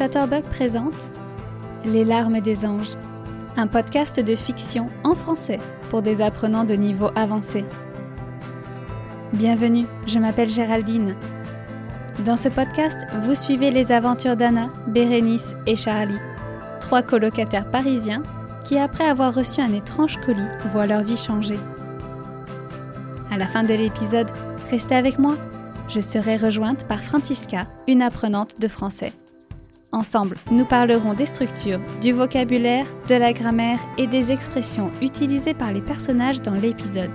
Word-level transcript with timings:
Chatterbug 0.00 0.44
présente 0.44 1.10
Les 1.84 2.06
larmes 2.06 2.40
des 2.40 2.64
anges, 2.64 2.96
un 3.58 3.66
podcast 3.66 4.18
de 4.18 4.34
fiction 4.34 4.88
en 5.04 5.14
français 5.14 5.58
pour 5.90 6.00
des 6.00 6.22
apprenants 6.22 6.64
de 6.64 6.72
niveau 6.72 7.10
avancé. 7.16 7.66
Bienvenue, 9.34 9.84
je 10.06 10.18
m'appelle 10.18 10.48
Géraldine. 10.48 11.16
Dans 12.24 12.38
ce 12.38 12.48
podcast, 12.48 12.96
vous 13.20 13.34
suivez 13.34 13.70
les 13.70 13.92
aventures 13.92 14.36
d'Anna, 14.36 14.70
Bérénice 14.86 15.54
et 15.66 15.76
Charlie, 15.76 16.16
trois 16.80 17.02
colocataires 17.02 17.68
parisiens 17.68 18.22
qui, 18.64 18.78
après 18.78 19.04
avoir 19.04 19.34
reçu 19.34 19.60
un 19.60 19.74
étrange 19.74 20.18
colis, 20.24 20.40
voient 20.72 20.86
leur 20.86 21.02
vie 21.02 21.18
changer. 21.18 21.58
À 23.30 23.36
la 23.36 23.46
fin 23.46 23.64
de 23.64 23.74
l'épisode, 23.74 24.30
restez 24.70 24.94
avec 24.94 25.18
moi. 25.18 25.36
Je 25.88 26.00
serai 26.00 26.36
rejointe 26.36 26.88
par 26.88 27.00
Francisca, 27.00 27.64
une 27.86 28.00
apprenante 28.00 28.58
de 28.58 28.66
français. 28.66 29.12
Ensemble, 29.92 30.36
nous 30.52 30.64
parlerons 30.64 31.14
des 31.14 31.26
structures, 31.26 31.80
du 32.00 32.12
vocabulaire, 32.12 32.86
de 33.08 33.16
la 33.16 33.32
grammaire 33.32 33.80
et 33.98 34.06
des 34.06 34.30
expressions 34.30 34.92
utilisées 35.02 35.52
par 35.52 35.72
les 35.72 35.80
personnages 35.80 36.40
dans 36.40 36.54
l'épisode. 36.54 37.10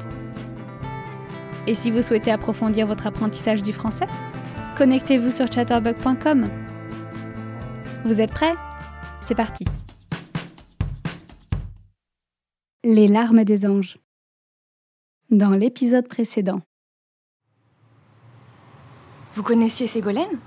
Et 1.68 1.74
si 1.74 1.90
vous 1.90 2.02
souhaitez 2.02 2.32
approfondir 2.32 2.86
votre 2.86 3.08
apprentissage 3.08 3.64
du 3.64 3.72
français, 3.72 4.08
connectez-vous 4.78 5.32
sur 5.32 5.50
chatterbug.com. 5.50 6.50
Vous 8.04 8.20
êtes 8.20 8.32
prêts? 8.32 8.56
C'est 9.22 9.36
parti. 9.36 9.64
Les 12.84 13.08
larmes 13.08 13.46
des 13.46 13.66
anges. 13.66 13.98
Dans 15.32 15.52
l'épisode 15.52 16.10
précédent. 16.10 16.60
Vous 19.34 19.44
connaissiez 19.44 19.88
Ségolène? 19.88 20.40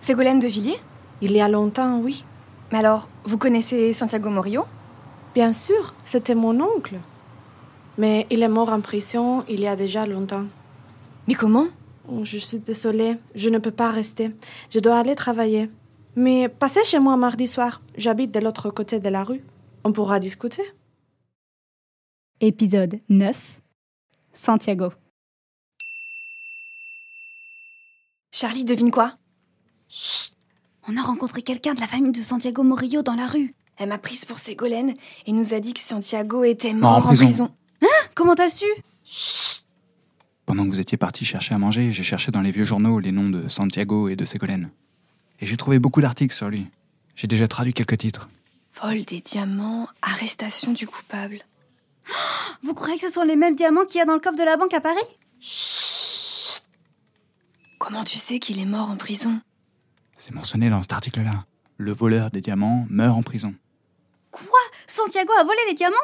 Ségolène 0.00 0.40
de 0.40 0.46
Villiers? 0.46 0.80
Il 1.22 1.32
y 1.32 1.40
a 1.40 1.48
longtemps, 1.48 1.98
oui. 2.00 2.24
Mais 2.72 2.78
alors, 2.78 3.08
vous 3.24 3.38
connaissez 3.38 3.92
Santiago 3.92 4.28
Morillo? 4.30 4.64
Bien 5.34 5.52
sûr, 5.52 5.94
c'était 6.04 6.34
mon 6.34 6.60
oncle. 6.60 6.96
Mais 7.98 8.26
il 8.30 8.42
est 8.42 8.48
mort 8.48 8.70
en 8.70 8.80
prison 8.80 9.44
il 9.48 9.60
y 9.60 9.66
a 9.66 9.76
déjà 9.76 10.06
longtemps. 10.06 10.46
Mais 11.26 11.34
comment? 11.34 11.66
Oh, 12.08 12.24
Je 12.24 12.38
suis 12.38 12.58
désolée, 12.58 13.16
je 13.34 13.48
ne 13.48 13.58
peux 13.58 13.70
pas 13.70 13.90
rester. 13.90 14.32
Je 14.70 14.78
dois 14.78 14.98
aller 14.98 15.14
travailler. 15.14 15.70
Mais 16.14 16.48
passez 16.48 16.84
chez 16.84 16.98
moi 16.98 17.16
mardi 17.16 17.46
soir. 17.46 17.80
J'habite 17.96 18.32
de 18.32 18.40
l'autre 18.40 18.70
côté 18.70 19.00
de 19.00 19.08
la 19.08 19.24
rue. 19.24 19.42
On 19.84 19.92
pourra 19.92 20.18
discuter. 20.18 20.62
Épisode 22.40 23.00
9. 23.08 23.60
Santiago. 24.32 24.92
Charlie 28.32 28.64
devine 28.64 28.90
quoi? 28.90 29.16
On 30.88 30.96
a 30.96 31.02
rencontré 31.02 31.42
quelqu'un 31.42 31.74
de 31.74 31.80
la 31.80 31.86
famille 31.88 32.12
de 32.12 32.22
Santiago 32.22 32.62
Morillo 32.62 33.02
dans 33.02 33.14
la 33.14 33.26
rue. 33.26 33.54
Elle 33.76 33.88
m'a 33.88 33.98
prise 33.98 34.24
pour 34.24 34.38
Ségolène 34.38 34.94
et 35.26 35.32
nous 35.32 35.52
a 35.52 35.60
dit 35.60 35.74
que 35.74 35.80
Santiago 35.80 36.44
était 36.44 36.72
Mort 36.72 36.92
en 36.92 36.98
en 36.98 37.02
prison. 37.02 37.24
prison. 37.24 37.50
Comment 38.14 38.34
t'as 38.34 38.48
su 38.48 38.66
Pendant 40.46 40.64
que 40.64 40.68
vous 40.70 40.80
étiez 40.80 40.96
parti 40.96 41.24
chercher 41.24 41.54
à 41.54 41.58
manger, 41.58 41.92
j'ai 41.92 42.02
cherché 42.02 42.30
dans 42.30 42.40
les 42.40 42.52
vieux 42.52 42.64
journaux 42.64 43.00
les 43.00 43.12
noms 43.12 43.28
de 43.28 43.48
Santiago 43.48 44.08
et 44.08 44.16
de 44.16 44.24
Ségolène. 44.24 44.70
Et 45.40 45.46
j'ai 45.46 45.56
trouvé 45.56 45.78
beaucoup 45.78 46.00
d'articles 46.00 46.34
sur 46.34 46.48
lui. 46.48 46.66
J'ai 47.16 47.26
déjà 47.26 47.48
traduit 47.48 47.74
quelques 47.74 47.98
titres. 47.98 48.28
Vol 48.80 49.04
des 49.04 49.20
diamants, 49.20 49.88
arrestation 50.02 50.72
du 50.72 50.86
coupable. 50.86 51.40
Vous 52.62 52.74
croyez 52.74 52.98
que 52.98 53.06
ce 53.06 53.12
sont 53.12 53.24
les 53.24 53.36
mêmes 53.36 53.56
diamants 53.56 53.84
qu'il 53.84 53.98
y 53.98 54.02
a 54.02 54.04
dans 54.04 54.14
le 54.14 54.20
coffre 54.20 54.38
de 54.38 54.44
la 54.44 54.56
banque 54.56 54.72
à 54.72 54.80
Paris 54.80 55.00
Comment 57.78 58.04
tu 58.04 58.16
sais 58.16 58.38
qu'il 58.38 58.58
est 58.60 58.64
mort 58.66 58.88
en 58.88 58.96
prison 58.96 59.40
C'est 60.16 60.34
mentionné 60.34 60.70
dans 60.70 60.80
cet 60.82 60.92
article-là. 60.92 61.44
Le 61.76 61.92
voleur 61.92 62.30
des 62.30 62.40
diamants 62.40 62.86
meurt 62.88 63.16
en 63.16 63.22
prison. 63.22 63.54
Quoi? 64.30 64.58
Santiago 64.86 65.32
a 65.38 65.44
volé 65.44 65.58
les 65.68 65.74
diamants? 65.74 65.96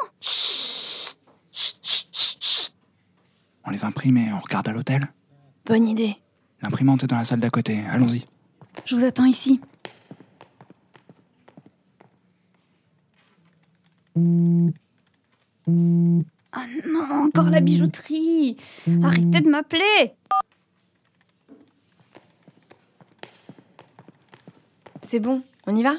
On 3.64 3.70
les 3.70 3.84
imprime 3.84 4.18
et 4.18 4.32
on 4.32 4.40
regarde 4.40 4.68
à 4.68 4.72
l'hôtel. 4.72 5.06
Bonne 5.64 5.86
idée. 5.88 6.16
L'imprimante 6.62 7.04
est 7.04 7.06
dans 7.06 7.16
la 7.16 7.24
salle 7.24 7.40
d'à 7.40 7.50
côté. 7.50 7.80
Allons-y. 7.90 8.24
Je 8.84 8.96
vous 8.96 9.04
attends 9.04 9.24
ici. 9.24 9.60
Ah 16.54 16.66
non, 16.86 17.24
encore 17.24 17.48
la 17.48 17.60
bijouterie 17.60 18.58
Arrêtez 19.02 19.40
de 19.40 19.48
m'appeler 19.48 20.14
C'est 25.12 25.20
bon, 25.20 25.42
on 25.66 25.76
y 25.76 25.82
va 25.82 25.96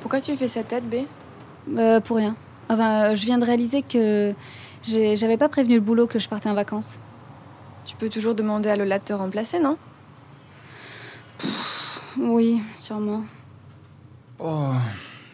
Pourquoi 0.00 0.20
tu 0.20 0.36
fais 0.36 0.46
cette 0.46 0.68
tête, 0.68 0.88
B? 0.88 0.94
Euh, 1.76 1.98
pour 1.98 2.18
rien. 2.18 2.36
Enfin, 2.68 3.10
euh, 3.10 3.14
je 3.16 3.24
viens 3.24 3.38
de 3.38 3.44
réaliser 3.44 3.82
que 3.82 4.32
j'avais 4.84 5.36
pas 5.36 5.48
prévenu 5.48 5.74
le 5.74 5.80
boulot 5.80 6.06
que 6.06 6.20
je 6.20 6.28
partais 6.28 6.48
en 6.48 6.54
vacances. 6.54 7.00
Tu 7.84 7.96
peux 7.96 8.10
toujours 8.10 8.36
demander 8.36 8.68
à 8.68 8.76
Lola 8.76 9.00
de 9.00 9.04
te 9.04 9.12
remplacer, 9.12 9.58
non? 9.58 9.76
Oui, 12.16 12.60
sûrement. 12.76 13.24
Oh, 14.38 14.70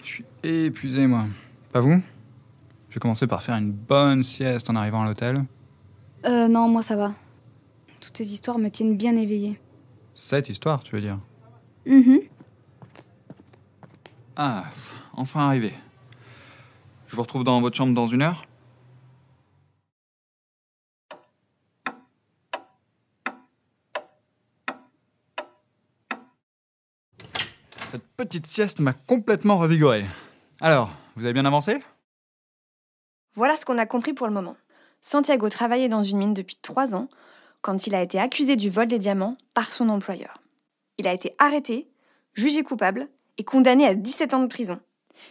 je 0.01 0.07
suis 0.07 0.25
épuisé, 0.43 1.07
moi. 1.07 1.27
Pas 1.75 1.81
vous? 1.81 2.01
Je 2.89 2.95
vais 2.95 3.01
commencer 3.01 3.27
par 3.27 3.43
faire 3.43 3.57
une 3.57 3.73
bonne 3.73 4.23
sieste 4.23 4.71
en 4.71 4.77
arrivant 4.77 5.03
à 5.03 5.05
l'hôtel. 5.05 5.45
Euh, 6.25 6.49
non, 6.49 6.69
moi 6.69 6.83
ça 6.83 6.97
va. 6.97 7.15
Toutes 8.01 8.17
ces 8.17 8.33
histoires 8.33 8.59
me 8.59 8.69
tiennent 8.69 8.97
bien 8.97 9.17
éveillée. 9.17 9.61
Cette 10.15 10.49
histoire, 10.49 10.83
tu 10.83 10.95
veux 10.95 11.01
dire 11.01 11.19
Mhm. 11.87 12.21
Ah, 14.37 14.65
enfin 15.15 15.41
arrivé. 15.49 15.73
Je 17.09 17.17
vous 17.17 17.23
retrouve 17.23 17.45
dans 17.45 17.61
votre 17.61 17.77
chambre 17.77 17.95
dans 17.95 18.07
une 18.07 18.23
heure 18.23 18.47
Cette 27.87 28.07
petite 28.17 28.47
sieste 28.47 28.79
m'a 28.79 28.93
complètement 28.95 29.57
revigoré. 29.59 30.07
Alors, 30.61 30.91
vous 31.17 31.25
avez 31.25 31.35
bien 31.35 31.45
avancé? 31.45 31.83
Voilà 33.35 33.57
ce 33.57 33.65
qu'on 33.65 33.79
a 33.79 33.87
compris 33.87 34.13
pour 34.15 34.27
le 34.27 34.33
moment. 34.33 34.57
Santiago 35.03 35.49
travaillait 35.49 35.89
dans 35.89 36.05
une 36.05 36.19
mine 36.19 36.35
depuis 36.35 36.57
trois 36.63 36.95
ans 36.95 37.09
quand 37.61 37.87
il 37.87 37.95
a 37.95 38.03
été 38.03 38.19
accusé 38.19 38.57
du 38.57 38.71
vol 38.71 38.87
des 38.87 39.01
diamants 39.01 39.37
par 39.53 39.73
son 39.73 39.89
employeur. 39.89 40.41
Il 40.99 41.09
a 41.09 41.13
été 41.13 41.35
arrêté, 41.39 41.89
jugé 42.35 42.63
coupable 42.63 43.09
et 43.37 43.45
condamné 43.45 43.85
à 43.85 43.95
17 43.95 44.35
ans 44.35 44.43
de 44.43 44.47
prison. 44.47 44.81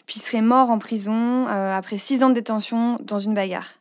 Puis 0.05 0.17
il 0.17 0.21
serait 0.21 0.41
mort 0.41 0.69
en 0.69 0.77
prison 0.77 1.47
euh, 1.47 1.75
après 1.75 1.97
6 1.97 2.23
ans 2.23 2.29
de 2.29 2.35
détention 2.35 2.97
dans 3.01 3.19
une 3.19 3.33
bagarre. 3.33 3.73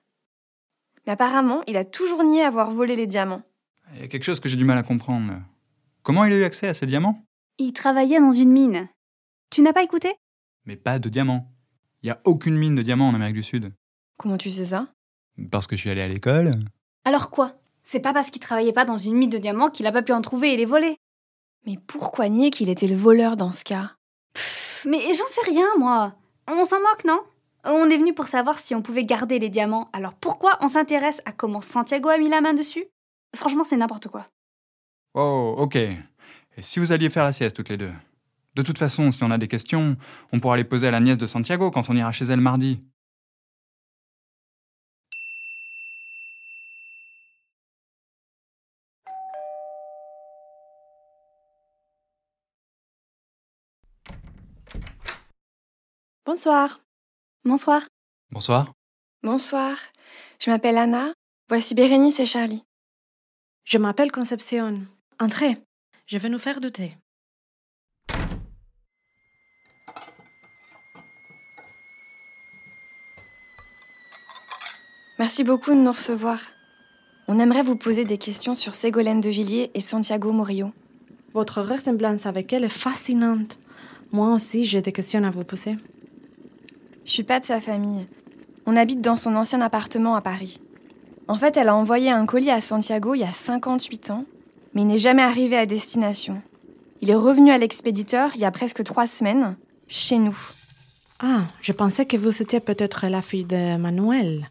Mais 1.06 1.12
apparemment, 1.12 1.62
il 1.66 1.76
a 1.76 1.84
toujours 1.84 2.22
nié 2.22 2.42
avoir 2.42 2.70
volé 2.70 2.94
les 2.94 3.06
diamants. 3.06 3.42
Il 3.94 4.00
y 4.00 4.04
a 4.04 4.08
quelque 4.08 4.24
chose 4.24 4.40
que 4.40 4.48
j'ai 4.48 4.56
du 4.56 4.64
mal 4.64 4.78
à 4.78 4.82
comprendre. 4.82 5.34
Comment 6.02 6.24
il 6.24 6.32
a 6.32 6.36
eu 6.36 6.44
accès 6.44 6.68
à 6.68 6.74
ces 6.74 6.86
diamants? 6.86 7.24
Il 7.58 7.72
travaillait 7.72 8.20
dans 8.20 8.32
une 8.32 8.52
mine. 8.52 8.88
Tu 9.50 9.60
n'as 9.62 9.72
pas 9.72 9.82
écouté? 9.82 10.14
Mais 10.66 10.76
pas 10.76 10.98
de 11.00 11.08
diamants. 11.08 11.50
Il 12.02 12.06
n'y 12.06 12.10
a 12.12 12.20
aucune 12.24 12.56
mine 12.56 12.76
de 12.76 12.82
diamants 12.82 13.08
en 13.08 13.14
Amérique 13.14 13.34
du 13.34 13.42
Sud. 13.42 13.72
Comment 14.16 14.38
tu 14.38 14.50
sais 14.50 14.66
ça? 14.66 14.86
Parce 15.50 15.66
que 15.66 15.76
je 15.76 15.82
suis 15.82 15.90
allé 15.90 16.02
à 16.02 16.08
l'école. 16.08 16.52
Alors 17.04 17.30
quoi? 17.30 17.52
C'est 17.82 18.00
pas 18.00 18.12
parce 18.12 18.30
qu'il 18.30 18.40
travaillait 18.40 18.72
pas 18.72 18.84
dans 18.84 18.98
une 18.98 19.14
mine 19.14 19.30
de 19.30 19.38
diamants 19.38 19.70
qu'il 19.70 19.86
a 19.86 19.92
pas 19.92 20.02
pu 20.02 20.12
en 20.12 20.20
trouver 20.20 20.52
et 20.52 20.56
les 20.56 20.64
voler. 20.64 20.96
Mais 21.66 21.78
pourquoi 21.86 22.28
nier 22.28 22.50
qu'il 22.50 22.68
était 22.68 22.86
le 22.86 22.96
voleur 22.96 23.36
dans 23.36 23.52
ce 23.52 23.64
cas? 23.64 23.92
Pff, 24.34 24.86
mais 24.88 25.00
j'en 25.14 25.26
sais 25.26 25.50
rien, 25.50 25.66
moi. 25.78 26.14
On 26.46 26.64
s'en 26.64 26.80
moque, 26.80 27.04
non? 27.04 27.20
On 27.64 27.90
est 27.90 27.96
venu 27.96 28.14
pour 28.14 28.26
savoir 28.26 28.58
si 28.58 28.74
on 28.74 28.82
pouvait 28.82 29.04
garder 29.04 29.38
les 29.38 29.50
diamants. 29.50 29.88
Alors 29.92 30.14
pourquoi 30.14 30.56
on 30.60 30.68
s'intéresse 30.68 31.20
à 31.24 31.32
comment 31.32 31.60
Santiago 31.60 32.08
a 32.08 32.18
mis 32.18 32.28
la 32.28 32.40
main 32.40 32.54
dessus? 32.54 32.86
Franchement, 33.36 33.64
c'est 33.64 33.76
n'importe 33.76 34.08
quoi. 34.08 34.26
Oh, 35.14 35.54
ok. 35.58 35.76
Et 35.76 35.98
si 36.60 36.78
vous 36.78 36.92
alliez 36.92 37.10
faire 37.10 37.24
la 37.24 37.32
sieste 37.32 37.56
toutes 37.56 37.68
les 37.68 37.76
deux? 37.76 37.92
De 38.54 38.62
toute 38.62 38.78
façon, 38.78 39.10
si 39.10 39.22
on 39.22 39.30
a 39.30 39.38
des 39.38 39.48
questions, 39.48 39.96
on 40.32 40.40
pourra 40.40 40.56
les 40.56 40.64
poser 40.64 40.88
à 40.88 40.90
la 40.90 41.00
nièce 41.00 41.18
de 41.18 41.26
Santiago 41.26 41.70
quand 41.70 41.90
on 41.90 41.96
ira 41.96 42.12
chez 42.12 42.24
elle 42.24 42.40
mardi. 42.40 42.80
Bonsoir. 56.30 56.80
Bonsoir. 57.44 57.88
Bonsoir. 58.30 58.72
Bonsoir, 59.24 59.76
je 60.38 60.48
m'appelle 60.48 60.78
Anna. 60.78 61.12
Voici 61.48 61.74
Bérénice 61.74 62.20
et 62.20 62.24
Charlie. 62.24 62.62
Je 63.64 63.78
m'appelle 63.78 64.12
Concepcion. 64.12 64.86
Entrez. 65.18 65.58
Je 66.06 66.18
vais 66.18 66.28
nous 66.28 66.38
faire 66.38 66.60
du 66.60 66.70
thé. 66.70 66.96
Merci 75.18 75.42
beaucoup 75.42 75.70
de 75.70 75.80
nous 75.80 75.90
recevoir. 75.90 76.38
On 77.26 77.40
aimerait 77.40 77.64
vous 77.64 77.74
poser 77.76 78.04
des 78.04 78.18
questions 78.18 78.54
sur 78.54 78.76
Ségolène 78.76 79.20
de 79.20 79.30
Villiers 79.30 79.72
et 79.74 79.80
Santiago 79.80 80.30
Morillo. 80.30 80.70
Votre 81.34 81.60
ressemblance 81.60 82.24
avec 82.24 82.52
elle 82.52 82.62
est 82.62 82.68
fascinante. 82.68 83.58
Moi 84.12 84.32
aussi, 84.32 84.64
j'ai 84.64 84.80
des 84.80 84.92
questions 84.92 85.24
à 85.24 85.30
vous 85.30 85.42
poser. 85.42 85.76
Je 87.04 87.10
suis 87.10 87.24
pas 87.24 87.40
de 87.40 87.44
sa 87.44 87.60
famille. 87.60 88.06
On 88.66 88.76
habite 88.76 89.00
dans 89.00 89.16
son 89.16 89.34
ancien 89.36 89.60
appartement 89.60 90.14
à 90.14 90.20
Paris. 90.20 90.60
En 91.28 91.36
fait, 91.36 91.56
elle 91.56 91.68
a 91.68 91.74
envoyé 91.74 92.10
un 92.10 92.26
colis 92.26 92.50
à 92.50 92.60
Santiago 92.60 93.14
il 93.14 93.20
y 93.20 93.24
a 93.24 93.32
58 93.32 94.10
ans, 94.10 94.24
mais 94.74 94.82
il 94.82 94.86
n'est 94.86 94.98
jamais 94.98 95.22
arrivé 95.22 95.56
à 95.56 95.66
destination. 95.66 96.42
Il 97.00 97.10
est 97.10 97.14
revenu 97.14 97.50
à 97.50 97.58
l'expéditeur 97.58 98.32
il 98.34 98.40
y 98.40 98.44
a 98.44 98.50
presque 98.50 98.84
trois 98.84 99.06
semaines, 99.06 99.56
chez 99.88 100.18
nous. 100.18 100.36
Ah, 101.18 101.44
je 101.60 101.72
pensais 101.72 102.06
que 102.06 102.16
vous 102.16 102.42
étiez 102.42 102.60
peut-être 102.60 103.06
la 103.06 103.22
fille 103.22 103.44
de 103.44 103.76
Manuel. 103.76 104.50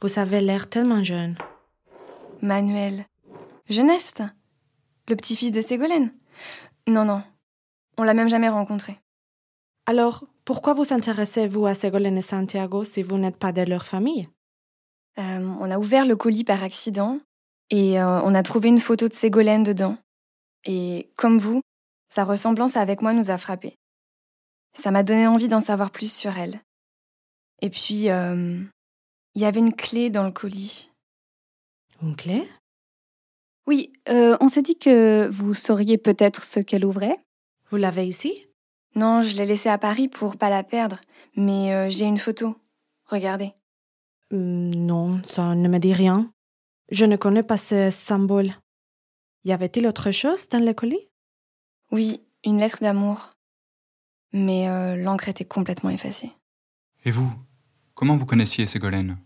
Vous 0.00 0.18
avez 0.18 0.40
l'air 0.40 0.68
tellement 0.68 1.02
jeune. 1.02 1.36
Manuel. 2.42 3.06
Jeuneste 3.68 4.22
Le 5.08 5.16
petit-fils 5.16 5.50
de 5.50 5.60
Ségolène 5.60 6.12
Non, 6.86 7.04
non. 7.04 7.22
On 7.98 8.02
l'a 8.02 8.14
même 8.14 8.28
jamais 8.28 8.48
rencontré. 8.48 8.96
Alors, 9.86 10.24
pourquoi 10.46 10.74
vous 10.74 10.92
intéressez-vous 10.92 11.66
à 11.66 11.74
Ségolène 11.74 12.16
et 12.16 12.22
Santiago 12.22 12.84
si 12.84 13.02
vous 13.02 13.18
n'êtes 13.18 13.36
pas 13.36 13.52
de 13.52 13.62
leur 13.62 13.84
famille? 13.84 14.28
Euh, 15.18 15.44
on 15.60 15.70
a 15.70 15.78
ouvert 15.78 16.06
le 16.06 16.14
colis 16.14 16.44
par 16.44 16.62
accident 16.62 17.18
et 17.70 18.00
euh, 18.00 18.20
on 18.22 18.32
a 18.32 18.44
trouvé 18.44 18.68
une 18.68 18.78
photo 18.78 19.08
de 19.08 19.12
Ségolène 19.14 19.64
dedans. 19.64 19.98
Et 20.64 21.10
comme 21.16 21.38
vous, 21.38 21.62
sa 22.08 22.24
ressemblance 22.24 22.76
avec 22.76 23.02
moi 23.02 23.12
nous 23.12 23.30
a 23.30 23.38
frappés. 23.38 23.74
Ça 24.72 24.92
m'a 24.92 25.02
donné 25.02 25.26
envie 25.26 25.48
d'en 25.48 25.60
savoir 25.60 25.90
plus 25.90 26.12
sur 26.12 26.38
elle. 26.38 26.60
Et 27.60 27.70
puis, 27.70 28.08
euh, 28.10 28.62
il 29.34 29.42
y 29.42 29.46
avait 29.46 29.60
une 29.60 29.74
clé 29.74 30.10
dans 30.10 30.24
le 30.24 30.30
colis. 30.30 30.90
Une 32.02 32.14
clé? 32.14 32.48
Oui, 33.66 33.92
euh, 34.08 34.36
on 34.40 34.46
s'est 34.46 34.62
dit 34.62 34.78
que 34.78 35.28
vous 35.28 35.54
sauriez 35.54 35.98
peut-être 35.98 36.44
ce 36.44 36.60
qu'elle 36.60 36.84
ouvrait. 36.84 37.18
Vous 37.70 37.78
l'avez 37.78 38.06
ici? 38.06 38.45
Non, 38.96 39.22
je 39.22 39.36
l'ai 39.36 39.44
laissée 39.44 39.68
à 39.68 39.78
Paris 39.78 40.08
pour 40.08 40.36
pas 40.36 40.48
la 40.50 40.64
perdre, 40.64 41.00
mais 41.36 41.72
euh, 41.74 41.90
j'ai 41.90 42.06
une 42.06 42.18
photo. 42.18 42.56
Regardez. 43.04 43.52
Hmm, 44.30 44.70
Non, 44.70 45.22
ça 45.24 45.54
ne 45.54 45.68
me 45.68 45.78
dit 45.78 45.92
rien. 45.92 46.32
Je 46.90 47.04
ne 47.04 47.16
connais 47.16 47.42
pas 47.42 47.58
ce 47.58 47.90
symbole. 47.90 48.52
Y 49.44 49.52
avait-il 49.52 49.86
autre 49.86 50.10
chose 50.12 50.48
dans 50.48 50.64
le 50.64 50.72
colis? 50.72 51.08
Oui, 51.92 52.22
une 52.44 52.58
lettre 52.58 52.78
d'amour. 52.80 53.30
Mais 54.32 54.68
euh, 54.68 54.96
l'encre 54.96 55.28
était 55.28 55.44
complètement 55.44 55.90
effacée. 55.90 56.32
Et 57.04 57.10
vous 57.10 57.30
Comment 57.94 58.16
vous 58.16 58.26
connaissiez 58.26 58.66
Ségolène? 58.66 59.18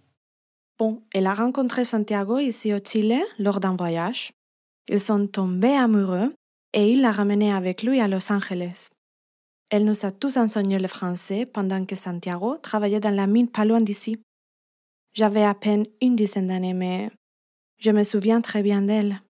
Bon, 0.79 1.03
elle 1.13 1.27
a 1.27 1.35
rencontré 1.35 1.85
Santiago 1.85 2.39
ici 2.39 2.73
au 2.75 2.79
Chili 2.79 3.21
lors 3.39 3.61
d'un 3.61 3.77
voyage. 3.77 4.33
Ils 4.89 5.01
sont 5.01 5.27
tombés 5.27 5.77
amoureux 5.77 6.35
et 6.73 6.93
il 6.93 7.03
l'a 7.03 7.13
ramené 7.13 7.53
avec 7.53 7.83
lui 7.83 8.01
à 8.01 8.09
Los 8.09 8.33
Angeles. 8.33 8.89
Elle 9.71 9.85
nous 9.85 10.05
a 10.05 10.11
tous 10.11 10.37
enseigné 10.37 10.81
le 10.81 10.89
français 10.89 11.47
pendant 11.47 11.87
que 11.87 11.95
Santiago 11.95 12.59
travaillait 12.59 12.99
dans 12.99 13.15
la 13.15 13.29
mine 13.29 13.49
pas 13.49 13.65
loin 13.65 13.81
d'ici. 13.81 14.21
J'avais 15.15 15.45
à 15.45 15.55
peine 15.55 15.85
une 16.01 16.17
dizaine 16.17 16.49
d'années, 16.49 16.75
mais 16.75 17.11
je 17.79 17.93
me 17.93 18.03
souviens 18.03 18.41
très 18.41 18.63
bien 18.63 18.83
d'elle. 18.83 19.21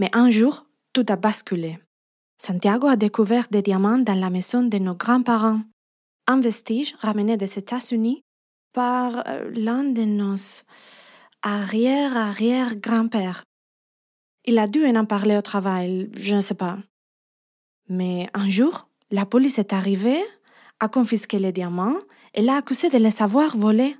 Mais 0.00 0.10
un 0.12 0.30
jour, 0.30 0.66
tout 0.92 1.06
a 1.08 1.16
basculé. 1.16 1.78
Santiago 2.42 2.88
a 2.88 2.96
découvert 2.96 3.46
des 3.50 3.62
diamants 3.62 3.98
dans 3.98 4.18
la 4.18 4.30
maison 4.30 4.64
de 4.64 4.78
nos 4.78 4.96
grands-parents, 4.96 5.60
un 6.26 6.40
vestige 6.40 6.96
ramené 6.98 7.36
des 7.36 7.58
États-Unis 7.58 8.24
par 8.72 9.28
euh, 9.28 9.48
l'un 9.54 9.84
de 9.84 10.02
nos 10.02 10.34
arrière-arrière-grands-pères. 11.42 13.44
Il 14.44 14.58
a 14.58 14.66
dû 14.66 14.84
en 14.84 15.04
parler 15.04 15.36
au 15.36 15.42
travail, 15.42 16.10
je 16.14 16.34
ne 16.34 16.40
sais 16.40 16.54
pas. 16.54 16.78
Mais 17.92 18.26
un 18.32 18.48
jour, 18.48 18.88
la 19.10 19.26
police 19.26 19.58
est 19.58 19.74
arrivée, 19.74 20.22
a 20.80 20.88
confisqué 20.88 21.38
les 21.38 21.52
diamants 21.52 21.98
et 22.32 22.40
l'a 22.40 22.56
accusé 22.56 22.88
de 22.88 22.96
les 22.96 23.20
avoir 23.20 23.54
volés. 23.54 23.94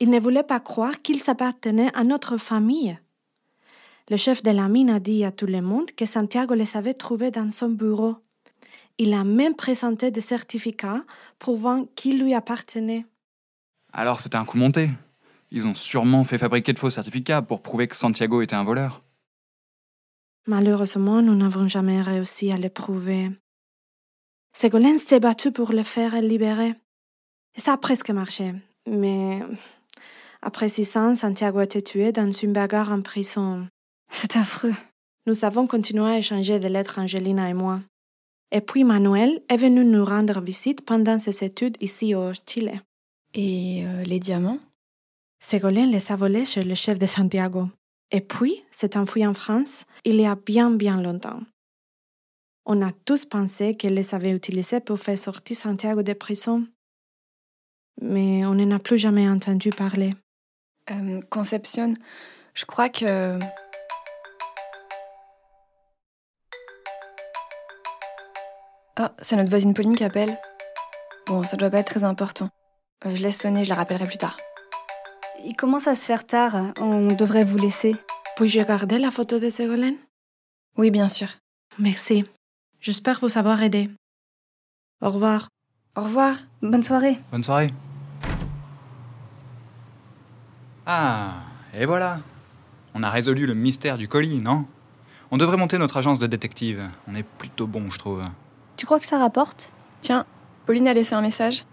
Il 0.00 0.08
ne 0.08 0.18
voulait 0.18 0.42
pas 0.42 0.58
croire 0.58 1.02
qu'ils 1.02 1.28
appartenaient 1.28 1.90
à 1.92 2.02
notre 2.02 2.38
famille. 2.38 2.98
Le 4.08 4.16
chef 4.16 4.42
de 4.42 4.50
la 4.50 4.68
mine 4.68 4.88
a 4.88 5.00
dit 5.00 5.22
à 5.22 5.32
tout 5.32 5.44
le 5.44 5.60
monde 5.60 5.90
que 5.90 6.06
Santiago 6.06 6.54
les 6.54 6.78
avait 6.78 6.94
trouvés 6.94 7.30
dans 7.30 7.50
son 7.50 7.68
bureau. 7.68 8.16
Il 8.96 9.12
a 9.12 9.22
même 9.22 9.54
présenté 9.54 10.10
des 10.10 10.22
certificats 10.22 11.04
prouvant 11.38 11.84
qu'ils 11.96 12.22
lui 12.22 12.32
appartenaient. 12.32 13.04
Alors 13.92 14.18
c'était 14.18 14.36
un 14.36 14.46
coup 14.46 14.56
monté. 14.56 14.88
Ils 15.50 15.68
ont 15.68 15.74
sûrement 15.74 16.24
fait 16.24 16.38
fabriquer 16.38 16.72
de 16.72 16.78
faux 16.78 16.88
certificats 16.88 17.42
pour 17.42 17.60
prouver 17.60 17.86
que 17.86 17.96
Santiago 17.96 18.40
était 18.40 18.56
un 18.56 18.64
voleur. 18.64 19.03
Malheureusement, 20.46 21.22
nous 21.22 21.34
n'avons 21.34 21.68
jamais 21.68 22.02
réussi 22.02 22.52
à 22.52 22.58
le 22.58 22.68
prouver. 22.68 23.30
Ségolène 24.52 24.98
s'est 24.98 25.20
battue 25.20 25.52
pour 25.52 25.72
le 25.72 25.82
faire 25.82 26.20
libérer. 26.20 26.74
Et 27.56 27.60
ça 27.60 27.72
a 27.72 27.76
presque 27.76 28.10
marché. 28.10 28.52
Mais 28.86 29.40
après 30.42 30.68
six 30.68 30.96
ans, 30.96 31.14
Santiago 31.14 31.58
a 31.60 31.64
été 31.64 31.82
tué 31.82 32.12
dans 32.12 32.30
une 32.30 32.52
bagarre 32.52 32.92
en 32.92 33.00
prison. 33.00 33.66
C'est 34.10 34.36
affreux. 34.36 34.74
Nous 35.26 35.44
avons 35.44 35.66
continué 35.66 36.04
à 36.04 36.18
échanger 36.18 36.58
des 36.58 36.68
lettres, 36.68 36.98
Angelina 36.98 37.48
et 37.48 37.54
moi. 37.54 37.80
Et 38.52 38.60
puis 38.60 38.84
Manuel 38.84 39.42
est 39.48 39.56
venu 39.56 39.84
nous 39.84 40.04
rendre 40.04 40.40
visite 40.42 40.84
pendant 40.84 41.18
ses 41.18 41.42
études 41.42 41.78
ici 41.80 42.14
au 42.14 42.32
Chili. 42.46 42.78
Et 43.32 43.84
euh, 43.84 44.04
les 44.04 44.20
diamants? 44.20 44.60
Ségolène 45.40 45.90
les 45.90 46.12
a 46.12 46.16
volés 46.16 46.44
chez 46.44 46.62
le 46.62 46.74
chef 46.74 46.98
de 46.98 47.06
Santiago. 47.06 47.68
Et 48.14 48.20
puis 48.20 48.62
s'est 48.70 48.96
enfui 48.96 49.26
en 49.26 49.34
France 49.34 49.86
il 50.04 50.20
y 50.20 50.24
a 50.24 50.36
bien 50.36 50.70
bien 50.70 51.02
longtemps. 51.02 51.40
On 52.64 52.80
a 52.80 52.92
tous 53.04 53.24
pensé 53.24 53.74
qu'elle 53.76 53.94
les 53.94 54.14
avait 54.14 54.30
utilisés 54.30 54.78
pour 54.78 55.00
faire 55.00 55.18
sortir 55.18 55.56
Santiago 55.56 56.04
de 56.04 56.12
prison. 56.12 56.64
Mais 58.00 58.46
on 58.46 58.54
n'en 58.54 58.70
a 58.70 58.78
plus 58.78 58.98
jamais 58.98 59.28
entendu 59.28 59.70
parler. 59.70 60.14
Euh, 60.92 61.20
Concepcion, 61.28 61.94
je 62.54 62.64
crois 62.64 62.88
que... 62.88 63.40
Ah, 68.94 69.12
c'est 69.22 69.34
notre 69.34 69.50
voisine 69.50 69.74
Pauline 69.74 69.96
qui 69.96 70.04
appelle. 70.04 70.38
Bon, 71.26 71.42
ça 71.42 71.56
doit 71.56 71.68
pas 71.68 71.80
être 71.80 71.90
très 71.90 72.04
important. 72.04 72.48
Euh, 73.06 73.10
je 73.12 73.24
laisse 73.24 73.40
sonner, 73.40 73.64
je 73.64 73.70
la 73.70 73.74
rappellerai 73.74 74.06
plus 74.06 74.18
tard. 74.18 74.36
Il 75.44 75.54
commence 75.56 75.88
à 75.88 75.94
se 75.94 76.06
faire 76.06 76.26
tard? 76.26 76.72
On 76.78 77.08
devrait 77.08 77.44
vous 77.44 77.58
laisser. 77.58 77.96
Puis-je 78.36 78.60
garder 78.62 78.98
la 78.98 79.10
photo 79.10 79.38
de 79.38 79.48
Ségolène 79.48 79.96
Oui, 80.76 80.90
bien 80.90 81.08
sûr. 81.08 81.28
Merci. 81.78 82.24
J'espère 82.80 83.20
vous 83.20 83.38
avoir 83.38 83.62
aidé. 83.62 83.88
Au 85.00 85.10
revoir. 85.10 85.48
Au 85.96 86.02
revoir. 86.02 86.36
Bonne 86.60 86.82
soirée. 86.82 87.18
Bonne 87.30 87.44
soirée. 87.44 87.72
Ah, 90.86 91.34
et 91.72 91.86
voilà. 91.86 92.18
On 92.94 93.02
a 93.02 93.10
résolu 93.10 93.46
le 93.46 93.54
mystère 93.54 93.98
du 93.98 94.08
colis, 94.08 94.40
non? 94.40 94.66
On 95.30 95.36
devrait 95.36 95.56
monter 95.56 95.78
notre 95.78 95.96
agence 95.96 96.18
de 96.18 96.26
détective. 96.26 96.84
On 97.08 97.14
est 97.14 97.22
plutôt 97.22 97.66
bon, 97.66 97.90
je 97.90 97.98
trouve. 97.98 98.22
Tu 98.76 98.84
crois 98.84 98.98
que 98.98 99.06
ça 99.06 99.18
rapporte? 99.18 99.72
Tiens, 100.00 100.26
Pauline 100.66 100.88
a 100.88 100.94
laissé 100.94 101.14
un 101.14 101.20
message. 101.22 101.64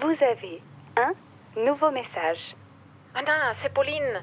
Vous 0.00 0.08
avez 0.08 0.62
un 0.96 1.12
nouveau 1.64 1.90
message. 1.90 2.56
Anna, 3.14 3.54
c'est 3.62 3.72
Pauline. 3.72 4.22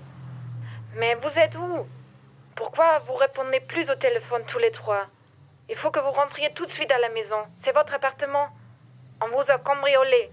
Mais 0.95 1.15
vous 1.15 1.39
êtes 1.39 1.55
où? 1.55 1.87
Pourquoi 2.55 2.99
vous 3.07 3.15
répondez 3.15 3.59
plus 3.61 3.89
au 3.89 3.95
téléphone 3.95 4.43
tous 4.47 4.59
les 4.59 4.71
trois? 4.71 5.07
Il 5.69 5.75
faut 5.77 5.89
que 5.89 5.99
vous 5.99 6.11
rentriez 6.11 6.53
tout 6.53 6.65
de 6.65 6.71
suite 6.71 6.91
à 6.91 6.99
la 6.99 7.09
maison. 7.09 7.37
C'est 7.63 7.71
votre 7.71 7.93
appartement. 7.93 8.47
On 9.21 9.27
vous 9.29 9.51
a 9.51 9.57
cambriolé. 9.57 10.29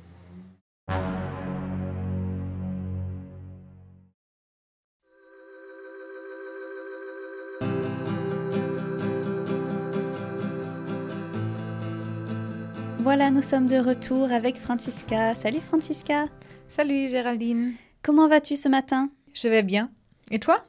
Voilà, 12.98 13.30
nous 13.30 13.42
sommes 13.42 13.66
de 13.66 13.78
retour 13.78 14.30
avec 14.30 14.58
Francisca. 14.58 15.34
Salut 15.34 15.60
Francisca. 15.60 16.26
Salut 16.68 17.08
Géraldine. 17.08 17.72
Comment 18.02 18.28
vas-tu 18.28 18.56
ce 18.56 18.68
matin? 18.68 19.08
Je 19.32 19.48
vais 19.48 19.62
bien. 19.62 19.90
Et 20.30 20.38
toi? 20.38 20.64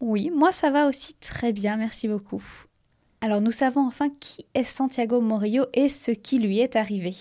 Oui, 0.00 0.30
moi 0.34 0.52
ça 0.52 0.70
va 0.70 0.86
aussi 0.86 1.14
très 1.14 1.52
bien, 1.52 1.76
merci 1.76 2.08
beaucoup. 2.08 2.42
Alors 3.20 3.40
nous 3.40 3.52
savons 3.52 3.86
enfin 3.86 4.08
qui 4.20 4.44
est 4.54 4.64
Santiago 4.64 5.20
Morillo 5.20 5.66
et 5.72 5.88
ce 5.88 6.10
qui 6.10 6.38
lui 6.38 6.58
est 6.60 6.76
arrivé. 6.76 7.14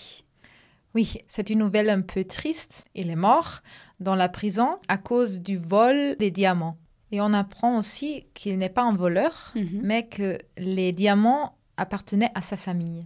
Oui, 0.95 1.17
c'est 1.27 1.49
une 1.49 1.59
nouvelle 1.59 1.89
un 1.89 2.01
peu 2.01 2.23
triste. 2.23 2.83
Il 2.93 3.09
est 3.09 3.15
mort 3.15 3.61
dans 3.99 4.15
la 4.15 4.29
prison 4.29 4.77
à 4.87 4.97
cause 4.97 5.39
du 5.39 5.57
vol 5.57 6.15
des 6.19 6.29
diamants. 6.29 6.77
Et 7.11 7.21
on 7.21 7.33
apprend 7.33 7.77
aussi 7.77 8.25
qu'il 8.33 8.57
n'est 8.57 8.69
pas 8.69 8.83
un 8.83 8.95
voleur, 8.95 9.53
Mhm. 9.55 9.81
mais 9.83 10.07
que 10.07 10.37
les 10.57 10.91
diamants 10.91 11.55
appartenaient 11.77 12.31
à 12.35 12.41
sa 12.41 12.57
famille. 12.57 13.03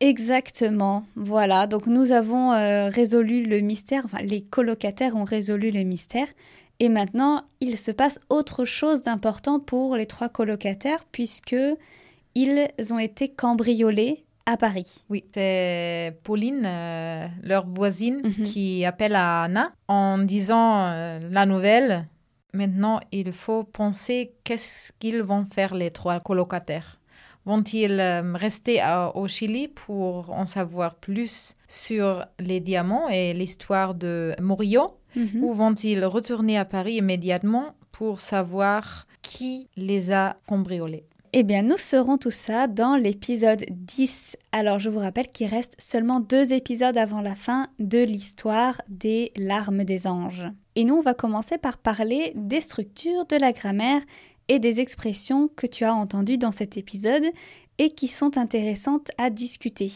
Exactement, 0.00 1.04
voilà. 1.16 1.66
Donc 1.66 1.86
nous 1.86 2.12
avons 2.12 2.52
euh, 2.52 2.88
résolu 2.88 3.44
le 3.44 3.60
mystère, 3.60 4.02
enfin 4.04 4.22
les 4.22 4.42
colocataires 4.42 5.16
ont 5.16 5.24
résolu 5.24 5.70
le 5.70 5.82
mystère 5.82 6.28
Et 6.80 6.88
maintenant, 6.88 7.42
il 7.60 7.76
se 7.76 7.90
passe 7.90 8.20
autre 8.28 8.64
chose 8.64 9.02
d'important 9.02 9.58
pour 9.58 9.96
les 9.96 10.06
trois 10.06 10.28
colocataires 10.28 11.04
puisque 11.10 11.56
ils 12.34 12.68
ont 12.92 12.98
été 12.98 13.28
cambriolés 13.28 14.24
à 14.46 14.56
Paris. 14.56 15.04
Oui, 15.10 15.24
c'est 15.34 16.16
Pauline, 16.22 16.64
euh, 16.64 17.26
leur 17.42 17.66
voisine, 17.66 18.20
Mhm. 18.24 18.44
qui 18.44 18.84
appelle 18.84 19.14
à 19.16 19.42
Anna 19.42 19.72
en 19.88 20.18
disant 20.18 20.86
euh, 20.86 21.18
la 21.30 21.46
nouvelle. 21.46 22.06
Maintenant, 22.54 23.00
il 23.12 23.32
faut 23.32 23.64
penser 23.64 24.32
qu'est-ce 24.44 24.92
qu'ils 24.98 25.22
vont 25.22 25.44
faire 25.44 25.74
les 25.74 25.90
trois 25.90 26.20
colocataires. 26.20 26.98
Vont-ils 27.44 27.98
euh, 28.00 28.32
rester 28.34 28.80
à- 28.80 29.14
au 29.16 29.26
Chili 29.28 29.68
pour 29.68 30.30
en 30.30 30.46
savoir 30.46 30.94
plus 30.94 31.54
sur 31.66 32.24
les 32.38 32.60
diamants 32.60 33.08
et 33.08 33.34
l'histoire 33.34 33.94
de 33.94 34.34
Murillo? 34.40 34.97
Mhm. 35.16 35.42
ou 35.42 35.52
vont-ils 35.52 36.04
retourner 36.04 36.58
à 36.58 36.64
Paris 36.64 36.94
immédiatement 36.94 37.74
pour 37.92 38.20
savoir 38.20 39.06
qui 39.22 39.68
les 39.76 40.12
a 40.12 40.36
cambriolés? 40.46 41.04
Eh 41.34 41.42
bien, 41.42 41.62
nous 41.62 41.76
saurons 41.76 42.16
tout 42.16 42.30
ça 42.30 42.66
dans 42.68 42.96
l'épisode 42.96 43.64
10. 43.70 44.36
Alors, 44.50 44.78
je 44.78 44.88
vous 44.88 44.98
rappelle 44.98 45.28
qu'il 45.30 45.48
reste 45.48 45.74
seulement 45.78 46.20
deux 46.20 46.54
épisodes 46.54 46.96
avant 46.96 47.20
la 47.20 47.34
fin 47.34 47.68
de 47.78 47.98
l'histoire 47.98 48.80
des 48.88 49.32
larmes 49.36 49.84
des 49.84 50.06
anges. 50.06 50.46
Et 50.74 50.84
nous, 50.84 50.94
on 50.94 51.02
va 51.02 51.12
commencer 51.12 51.58
par 51.58 51.76
parler 51.76 52.32
des 52.34 52.62
structures, 52.62 53.26
de 53.26 53.36
la 53.36 53.52
grammaire 53.52 54.00
et 54.48 54.58
des 54.58 54.80
expressions 54.80 55.48
que 55.54 55.66
tu 55.66 55.84
as 55.84 55.94
entendues 55.94 56.38
dans 56.38 56.52
cet 56.52 56.78
épisode 56.78 57.24
et 57.76 57.90
qui 57.90 58.08
sont 58.08 58.38
intéressantes 58.38 59.10
à 59.18 59.28
discuter. 59.28 59.92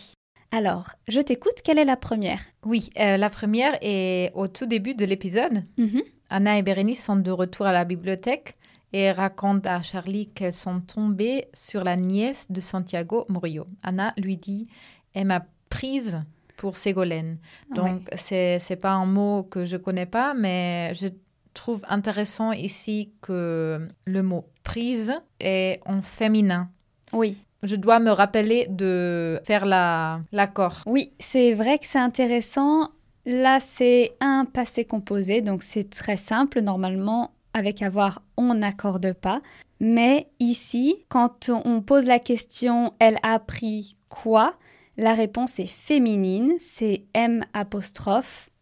Alors, 0.54 0.90
je 1.08 1.18
t'écoute, 1.18 1.62
quelle 1.64 1.78
est 1.78 1.84
la 1.86 1.96
première? 1.96 2.42
Oui, 2.64 2.90
euh, 3.00 3.16
la 3.16 3.30
première 3.30 3.78
est 3.80 4.30
au 4.34 4.48
tout 4.48 4.66
début 4.66 4.94
de 4.94 5.06
l'épisode. 5.06 5.64
Mhm. 5.78 6.02
Anna 6.28 6.58
et 6.58 6.62
Bérénice 6.62 7.02
sont 7.02 7.16
de 7.16 7.30
retour 7.30 7.64
à 7.64 7.72
la 7.72 7.86
bibliothèque 7.86 8.56
et 8.92 9.10
racontent 9.12 9.70
à 9.70 9.80
Charlie 9.80 10.28
qu'elles 10.28 10.52
sont 10.52 10.80
tombées 10.80 11.46
sur 11.54 11.84
la 11.84 11.96
nièce 11.96 12.46
de 12.50 12.60
Santiago 12.60 13.24
Murillo. 13.30 13.66
Anna 13.82 14.12
lui 14.18 14.36
dit 14.36 14.66
Elle 15.14 15.28
m'a 15.28 15.46
prise 15.70 16.22
pour 16.58 16.76
Ségolène. 16.76 17.38
Donc, 17.74 18.08
c'est 18.16 18.58
c'est 18.58 18.76
pas 18.76 18.92
un 18.92 19.06
mot 19.06 19.44
que 19.44 19.64
je 19.64 19.78
connais 19.78 20.06
pas, 20.06 20.34
mais 20.34 20.92
je 20.94 21.08
trouve 21.54 21.82
intéressant 21.88 22.52
ici 22.52 23.10
que 23.22 23.88
le 24.04 24.22
mot 24.22 24.44
prise 24.62 25.14
est 25.40 25.80
en 25.86 26.02
féminin. 26.02 26.68
Oui. 27.14 27.38
Je 27.64 27.76
dois 27.76 28.00
me 28.00 28.10
rappeler 28.10 28.66
de 28.68 29.40
faire 29.44 29.66
la- 29.66 30.20
l'accord. 30.32 30.82
Oui, 30.86 31.12
c'est 31.20 31.54
vrai 31.54 31.78
que 31.78 31.84
c'est 31.86 31.98
intéressant. 32.00 32.90
Là, 33.24 33.60
c'est 33.60 34.12
un 34.20 34.44
passé 34.44 34.84
composé, 34.84 35.42
donc 35.42 35.62
c'est 35.62 35.88
très 35.88 36.16
simple. 36.16 36.60
Normalement, 36.60 37.30
avec 37.54 37.80
avoir, 37.82 38.22
on 38.36 38.54
n'accorde 38.54 39.12
pas. 39.12 39.40
Mais 39.78 40.26
ici, 40.40 41.04
quand 41.08 41.50
on 41.64 41.82
pose 41.82 42.04
la 42.04 42.18
question 42.18 42.94
elle 42.98 43.18
a 43.22 43.34
appris 43.34 43.96
quoi 44.08 44.54
La 44.96 45.14
réponse 45.14 45.58
est 45.60 45.70
féminine, 45.70 46.52
c'est 46.58 47.04
M 47.14 47.44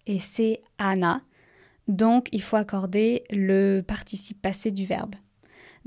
et 0.06 0.18
c'est 0.18 0.60
Anna. 0.78 1.22
Donc, 1.88 2.28
il 2.32 2.42
faut 2.42 2.56
accorder 2.56 3.24
le 3.30 3.80
participe 3.80 4.40
passé 4.42 4.70
du 4.70 4.84
verbe. 4.84 5.14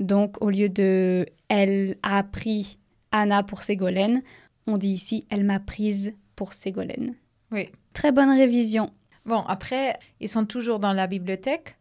Donc, 0.00 0.42
au 0.42 0.50
lieu 0.50 0.68
de 0.68 1.26
elle 1.48 1.96
a 2.02 2.18
appris 2.18 2.78
Anna 3.14 3.42
pour 3.44 3.62
Ségolène, 3.62 4.22
on 4.66 4.76
dit 4.76 4.90
ici 4.90 5.24
elle 5.30 5.44
m'a 5.44 5.60
prise 5.60 6.12
pour 6.36 6.52
Ségolène. 6.52 7.14
Oui. 7.52 7.68
Très 7.92 8.10
bonne 8.12 8.30
révision. 8.30 8.90
Bon, 9.24 9.40
après, 9.46 9.96
ils 10.20 10.28
sont 10.28 10.44
toujours 10.46 10.80
dans 10.80 10.92
la 10.92 11.06
bibliothèque. 11.06 11.76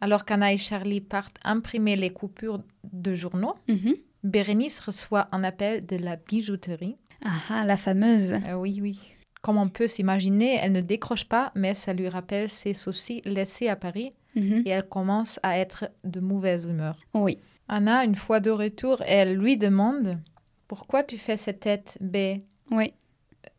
Alors 0.00 0.24
qu'Anna 0.24 0.52
et 0.52 0.56
Charlie 0.58 1.00
partent 1.00 1.38
imprimer 1.44 1.94
les 1.96 2.10
coupures 2.10 2.60
de 2.92 3.14
journaux, 3.14 3.54
Mhm. 3.68 3.94
Bérénice 4.24 4.80
reçoit 4.80 5.28
un 5.32 5.44
appel 5.44 5.86
de 5.86 5.96
la 5.96 6.16
bijouterie. 6.16 6.96
Ah, 7.24 7.30
ah, 7.50 7.64
la 7.64 7.76
fameuse. 7.76 8.32
Euh, 8.32 8.54
oui, 8.54 8.78
oui. 8.82 8.98
Comme 9.42 9.58
on 9.58 9.68
peut 9.68 9.86
s'imaginer, 9.86 10.58
elle 10.60 10.72
ne 10.72 10.80
décroche 10.80 11.26
pas, 11.26 11.52
mais 11.54 11.74
ça 11.74 11.92
lui 11.92 12.08
rappelle 12.08 12.48
ses 12.48 12.74
soucis 12.74 13.20
laissés 13.26 13.68
à 13.68 13.76
Paris 13.76 14.10
Mhm. 14.34 14.62
et 14.64 14.70
elle 14.70 14.88
commence 14.88 15.38
à 15.42 15.58
être 15.58 15.90
de 16.04 16.20
mauvaise 16.20 16.64
humeur. 16.64 16.98
Oui. 17.14 17.38
Anna, 17.68 18.04
une 18.04 18.14
fois 18.14 18.40
de 18.40 18.50
retour, 18.50 19.02
elle 19.06 19.36
lui 19.36 19.56
demande 19.56 20.18
Pourquoi 20.76 21.04
tu 21.04 21.18
fais 21.18 21.36
cette 21.36 21.60
tête, 21.60 21.96
B? 22.00 22.16
Oui. 22.72 22.92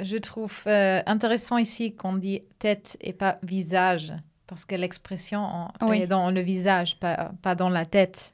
Je 0.01 0.17
trouve 0.17 0.63
euh, 0.67 1.01
intéressant 1.05 1.57
ici 1.57 1.93
qu'on 1.93 2.13
dit 2.13 2.41
tête 2.59 2.97
et 2.99 3.13
pas 3.13 3.39
visage, 3.41 4.11
parce 4.47 4.65
que 4.65 4.75
l'expression 4.75 5.39
en- 5.39 5.71
Oui. 5.81 6.01
est 6.01 6.07
dans 6.07 6.29
le 6.29 6.41
visage, 6.41 6.99
pas, 6.99 7.31
pas 7.41 7.55
dans 7.55 7.69
la 7.69 7.85
tête. 7.85 8.33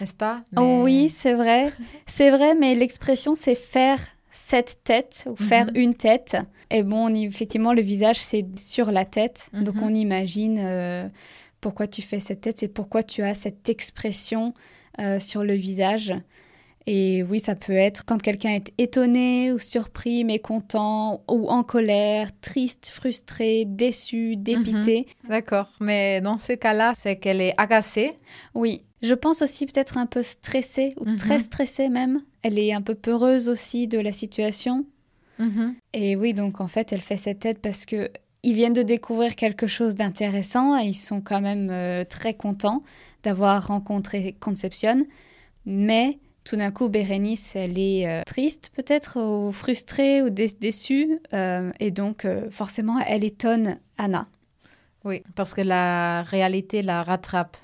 N'est-ce 0.00 0.14
pas? 0.14 0.42
Oh 0.56 0.80
oui, 0.84 1.10
c'est 1.10 1.34
vrai. 1.34 1.74
C'est 2.06 2.30
vrai, 2.30 2.54
mais 2.54 2.74
l'expression, 2.74 3.34
c'est 3.34 3.54
faire 3.54 4.00
cette 4.30 4.82
tête 4.82 5.28
ou 5.30 5.36
faire 5.36 5.66
Mhm. 5.66 5.72
une 5.76 5.94
tête. 5.94 6.36
Et 6.70 6.82
bon, 6.82 7.10
on 7.10 7.14
effectivement, 7.14 7.74
le 7.74 7.82
visage, 7.82 8.18
c'est 8.18 8.46
sur 8.58 8.90
la 8.92 9.04
tête. 9.04 9.50
Donc, 9.52 9.74
Mhm. 9.74 9.82
on 9.82 9.92
imagine 9.94 10.58
euh, 10.62 11.06
pourquoi 11.60 11.86
tu 11.86 12.00
fais 12.00 12.20
cette 12.20 12.40
tête, 12.40 12.58
c'est 12.58 12.68
pourquoi 12.68 13.02
tu 13.02 13.22
as 13.22 13.34
cette 13.34 13.68
expression 13.68 14.54
euh, 14.98 15.20
sur 15.20 15.44
le 15.44 15.52
visage. 15.54 16.14
Et 16.92 17.22
oui, 17.22 17.38
ça 17.38 17.54
peut 17.54 17.72
être 17.72 18.04
quand 18.04 18.20
quelqu'un 18.20 18.50
est 18.50 18.72
étonné 18.76 19.52
ou 19.52 19.60
surpris, 19.60 20.24
mécontent 20.24 21.22
ou 21.28 21.48
en 21.48 21.62
colère, 21.62 22.30
triste, 22.40 22.90
frustré, 22.92 23.64
déçu, 23.64 24.34
dépité. 24.36 25.06
D'accord, 25.28 25.68
mais 25.78 26.20
dans 26.20 26.36
ce 26.36 26.54
cas-là, 26.54 26.90
c'est 26.96 27.14
qu'elle 27.14 27.40
est 27.40 27.54
agacée. 27.58 28.16
Oui, 28.56 28.82
je 29.02 29.14
pense 29.14 29.40
aussi 29.40 29.66
peut-être 29.66 29.98
un 29.98 30.06
peu 30.06 30.24
stressée 30.24 30.92
ou 30.98 31.04
Mhm. 31.04 31.16
très 31.16 31.38
stressée 31.38 31.88
même. 31.90 32.22
Elle 32.42 32.58
est 32.58 32.72
un 32.72 32.82
peu 32.82 32.96
peureuse 32.96 33.48
aussi 33.48 33.86
de 33.86 34.00
la 34.00 34.10
situation. 34.12 34.84
Mhm. 35.38 35.76
Et 35.94 36.16
oui, 36.16 36.34
donc 36.34 36.60
en 36.60 36.66
fait, 36.66 36.92
elle 36.92 37.02
fait 37.02 37.16
cette 37.16 37.38
tête 37.38 37.60
parce 37.60 37.86
que 37.86 38.10
ils 38.42 38.54
viennent 38.54 38.72
de 38.72 38.82
découvrir 38.82 39.36
quelque 39.36 39.68
chose 39.68 39.94
d'intéressant 39.94 40.76
et 40.76 40.86
ils 40.86 40.94
sont 40.94 41.20
quand 41.20 41.40
même 41.40 41.68
euh, 41.70 42.02
très 42.04 42.34
contents 42.34 42.82
d'avoir 43.22 43.68
rencontré 43.68 44.34
Concepcion. 44.40 45.06
Mais 45.66 46.18
tout 46.44 46.56
d'un 46.56 46.70
coup, 46.70 46.88
Bérénice, 46.88 47.54
elle 47.56 47.78
est 47.78 48.08
euh, 48.08 48.22
triste 48.24 48.70
peut-être 48.74 49.20
ou 49.20 49.52
frustrée 49.52 50.22
ou 50.22 50.30
dé- 50.30 50.48
déçue 50.58 51.18
euh, 51.34 51.70
et 51.80 51.90
donc 51.90 52.24
euh, 52.24 52.50
forcément, 52.50 52.98
elle 53.06 53.24
étonne 53.24 53.78
Anna. 53.98 54.26
Oui, 55.04 55.22
parce 55.34 55.54
que 55.54 55.60
la 55.60 56.22
réalité 56.22 56.82
la 56.82 57.02
rattrape, 57.02 57.56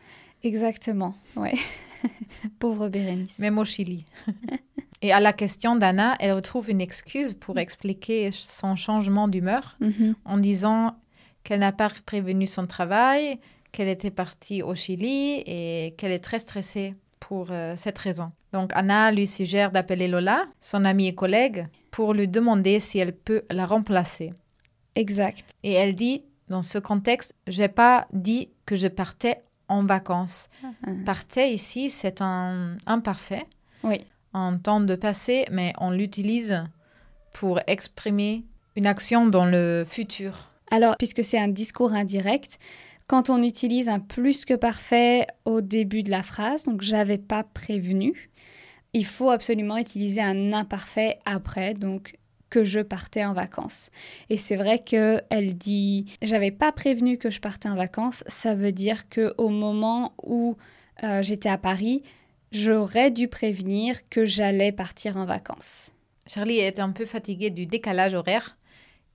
Exactement, 0.42 1.14
ouais. 1.37 1.54
Pauvre 2.59 2.88
Bérénice. 2.88 3.38
même 3.38 3.59
au 3.59 3.64
Chili. 3.64 4.04
Et 5.02 5.12
à 5.12 5.21
la 5.21 5.33
question 5.35 5.76
d'Anna, 5.76 6.14
elle 6.21 6.33
retrouve 6.33 6.71
une 6.71 6.80
excuse 6.80 7.35
pour 7.35 7.59
expliquer 7.59 8.30
son 8.33 8.76
changement 8.76 9.28
d'humeur 9.28 9.76
Mhm. 9.80 10.14
en 10.25 10.38
disant 10.38 10.97
qu'elle 11.45 11.61
n'a 11.61 11.73
pas 11.73 11.90
prévenu 12.06 12.47
son 12.47 12.66
travail, 12.66 13.38
qu'elle 13.73 13.88
était 13.88 14.11
partie 14.11 14.62
au 14.62 14.75
Chili 14.75 15.42
et 15.47 15.95
qu'elle 15.99 16.12
est 16.12 16.25
très 16.25 16.38
stressée 16.38 16.95
pour 17.20 17.49
euh, 17.50 17.75
cette 17.76 17.99
raison. 17.99 18.26
Donc 18.52 18.70
Anna 18.75 19.11
lui 19.12 19.26
suggère 19.26 19.70
d'appeler 19.73 20.08
Lola, 20.08 20.44
son 20.61 20.85
amie 20.85 21.08
et 21.08 21.14
collègue, 21.14 21.66
pour 21.90 22.14
lui 22.14 22.28
demander 22.28 22.80
si 22.80 22.99
elle 22.99 23.12
peut 23.14 23.42
la 23.50 23.66
remplacer. 23.66 24.32
Exact. 24.94 25.50
Et 25.62 25.73
elle 25.73 25.94
dit, 25.94 26.23
dans 26.49 26.62
ce 26.62 26.78
contexte, 26.78 27.35
j'ai 27.46 27.68
pas 27.68 28.06
dit 28.12 28.50
que 28.64 28.76
je 28.76 28.87
partais 28.88 29.42
en 29.68 29.85
vacances. 29.85 30.49
Mhm. 30.87 31.04
Partais 31.04 31.52
ici, 31.52 31.90
c'est 31.90 32.20
un 32.23 32.76
imparfait, 32.87 33.44
Oui. 33.82 34.04
un 34.32 34.56
temps 34.58 34.80
de 34.80 34.94
passé, 34.94 35.44
mais 35.50 35.73
on 35.78 35.90
l'utilise 35.90 36.62
pour 37.32 37.61
exprimer 37.66 38.44
une 38.76 38.87
action 38.87 39.26
dans 39.26 39.44
le 39.44 39.85
futur. 39.88 40.50
Alors, 40.70 40.96
puisque 40.99 41.23
c'est 41.25 41.38
un 41.38 41.49
discours 41.49 41.92
indirect, 41.92 42.58
quand 43.06 43.30
on 43.30 43.42
utilise 43.42 43.88
un 43.88 44.00
plus 44.00 44.44
que 44.44 44.54
parfait 44.54 45.26
au 45.44 45.60
début 45.60 46.02
de 46.02 46.10
la 46.10 46.22
phrase, 46.22 46.64
donc 46.64 46.82
j'avais 46.82 47.18
pas 47.18 47.44
prévenu, 47.44 48.30
il 48.92 49.06
faut 49.06 49.30
absolument 49.30 49.76
utiliser 49.76 50.22
un 50.22 50.52
imparfait 50.52 51.18
après, 51.25 51.75
donc 51.75 52.14
que 52.50 52.64
je 52.64 52.80
partais 52.80 53.25
en 53.25 53.32
vacances. 53.32 53.90
Et 54.30 54.36
c'est 54.36 54.56
vrai 54.56 54.78
que 54.78 55.20
elle 55.30 55.56
dit 55.56 56.16
j'avais 56.22 56.50
pas 56.50 56.72
prévenu 56.72 57.18
que 57.18 57.30
je 57.30 57.40
partais 57.40 57.68
en 57.68 57.75
vacances, 57.75 58.25
ça 58.26 58.54
veut 58.54 58.72
dire 58.72 59.08
que 59.08 59.34
au 59.36 59.48
moment 59.48 60.14
où 60.22 60.56
euh, 61.02 61.22
j'étais 61.22 61.48
à 61.48 61.58
Paris, 61.58 62.02
j'aurais 62.52 63.10
dû 63.10 63.28
prévenir 63.28 64.08
que 64.08 64.25
j'allais 64.25 64.72
partir 64.72 65.16
en 65.16 65.26
vacances. 65.26 65.92
Charlie 66.26 66.58
est 66.58 66.80
un 66.80 66.90
peu 66.90 67.04
fatigué 67.04 67.50
du 67.50 67.66
décalage 67.66 68.14
horaire. 68.14 68.56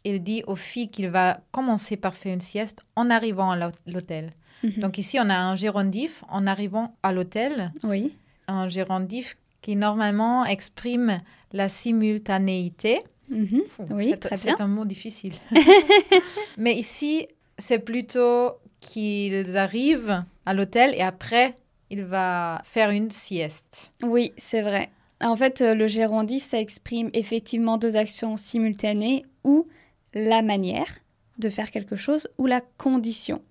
Il 0.03 0.23
dit 0.23 0.43
aux 0.47 0.55
filles 0.55 0.89
qu'il 0.89 1.09
va 1.09 1.39
commencer 1.51 1.95
par 1.97 2.15
faire 2.15 2.33
une 2.33 2.41
sieste 2.41 2.79
en 2.95 3.09
arrivant 3.09 3.51
à 3.51 3.55
l'hô- 3.57 3.75
l'hôtel. 3.87 4.31
Mhm. 4.63 4.71
Donc 4.79 4.97
ici, 4.97 5.17
on 5.19 5.29
a 5.29 5.35
un 5.37 5.55
gérondif 5.55 6.23
en 6.29 6.47
arrivant 6.47 6.95
à 7.03 7.11
l'hôtel, 7.11 7.71
Oui. 7.83 8.15
un 8.47 8.67
gérondif 8.67 9.37
qui 9.61 9.75
normalement 9.75 10.45
exprime 10.45 11.21
la 11.53 11.69
simultanéité. 11.69 12.99
Mhm. 13.29 13.61
Fou, 13.67 13.85
Oui, 13.91 14.09
c'est- 14.11 14.17
très 14.17 14.35
bien. 14.37 14.55
C'est 14.57 14.61
un 14.63 14.67
mot 14.67 14.85
difficile. 14.85 15.33
Mais 16.57 16.73
ici, 16.75 17.27
c'est 17.57 17.79
plutôt 17.79 18.51
qu'ils 18.79 19.57
arrivent 19.57 20.23
à 20.45 20.53
l'hôtel 20.53 20.93
et 20.95 21.01
après, 21.01 21.55
il 21.89 22.03
va 22.03 22.61
faire 22.65 22.89
une 22.89 23.11
sieste. 23.11 23.91
Oui, 24.03 24.33
c'est 24.37 24.61
vrai. 24.61 24.89
En 25.21 25.35
fait, 25.35 25.61
euh, 25.61 25.75
le 25.75 25.85
gérondif, 25.87 26.41
ça 26.43 26.59
exprime 26.59 27.09
effectivement 27.13 27.77
deux 27.77 27.95
actions 27.95 28.37
simultanées 28.37 29.25
ou 29.43 29.67
la 30.13 30.41
manière 30.41 30.99
de 31.37 31.49
faire 31.49 31.71
quelque 31.71 31.95
chose 31.95 32.27
ou 32.37 32.45
la 32.45 32.61
condition. 32.77 33.41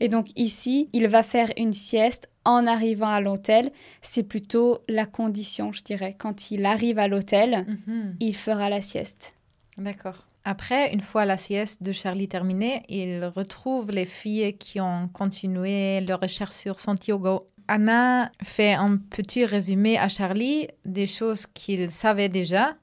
Et 0.00 0.08
donc 0.08 0.28
ici, 0.36 0.88
il 0.92 1.08
va 1.08 1.22
faire 1.22 1.50
une 1.56 1.72
sieste 1.72 2.30
en 2.44 2.66
arrivant 2.66 3.08
à 3.08 3.20
l'hôtel. 3.20 3.72
C'est 4.00 4.22
plutôt 4.22 4.78
la 4.88 5.06
condition, 5.06 5.72
je 5.72 5.82
dirais. 5.82 6.14
Quand 6.18 6.50
il 6.50 6.64
arrive 6.66 6.98
à 6.98 7.08
l'hôtel, 7.08 7.66
Mhm. 7.86 8.16
il 8.20 8.34
fera 8.36 8.68
la 8.68 8.80
sieste. 8.80 9.34
D'accord. 9.76 10.28
Après, 10.44 10.92
une 10.94 11.00
fois 11.00 11.24
la 11.24 11.36
sieste 11.36 11.82
de 11.82 11.92
Charlie 11.92 12.28
terminée, 12.28 12.82
il 12.88 13.24
retrouve 13.24 13.90
les 13.90 14.06
filles 14.06 14.56
qui 14.56 14.80
ont 14.80 15.08
continué 15.08 16.00
leur 16.00 16.20
recherche 16.20 16.54
sur 16.54 16.80
Santiago. 16.80 17.44
Anna 17.66 18.30
fait 18.42 18.72
un 18.72 18.96
petit 18.96 19.44
résumé 19.44 19.98
à 19.98 20.08
Charlie 20.08 20.68
des 20.86 21.06
choses 21.06 21.46
qu'il 21.46 21.90
savait 21.90 22.30
déjà, 22.30 22.76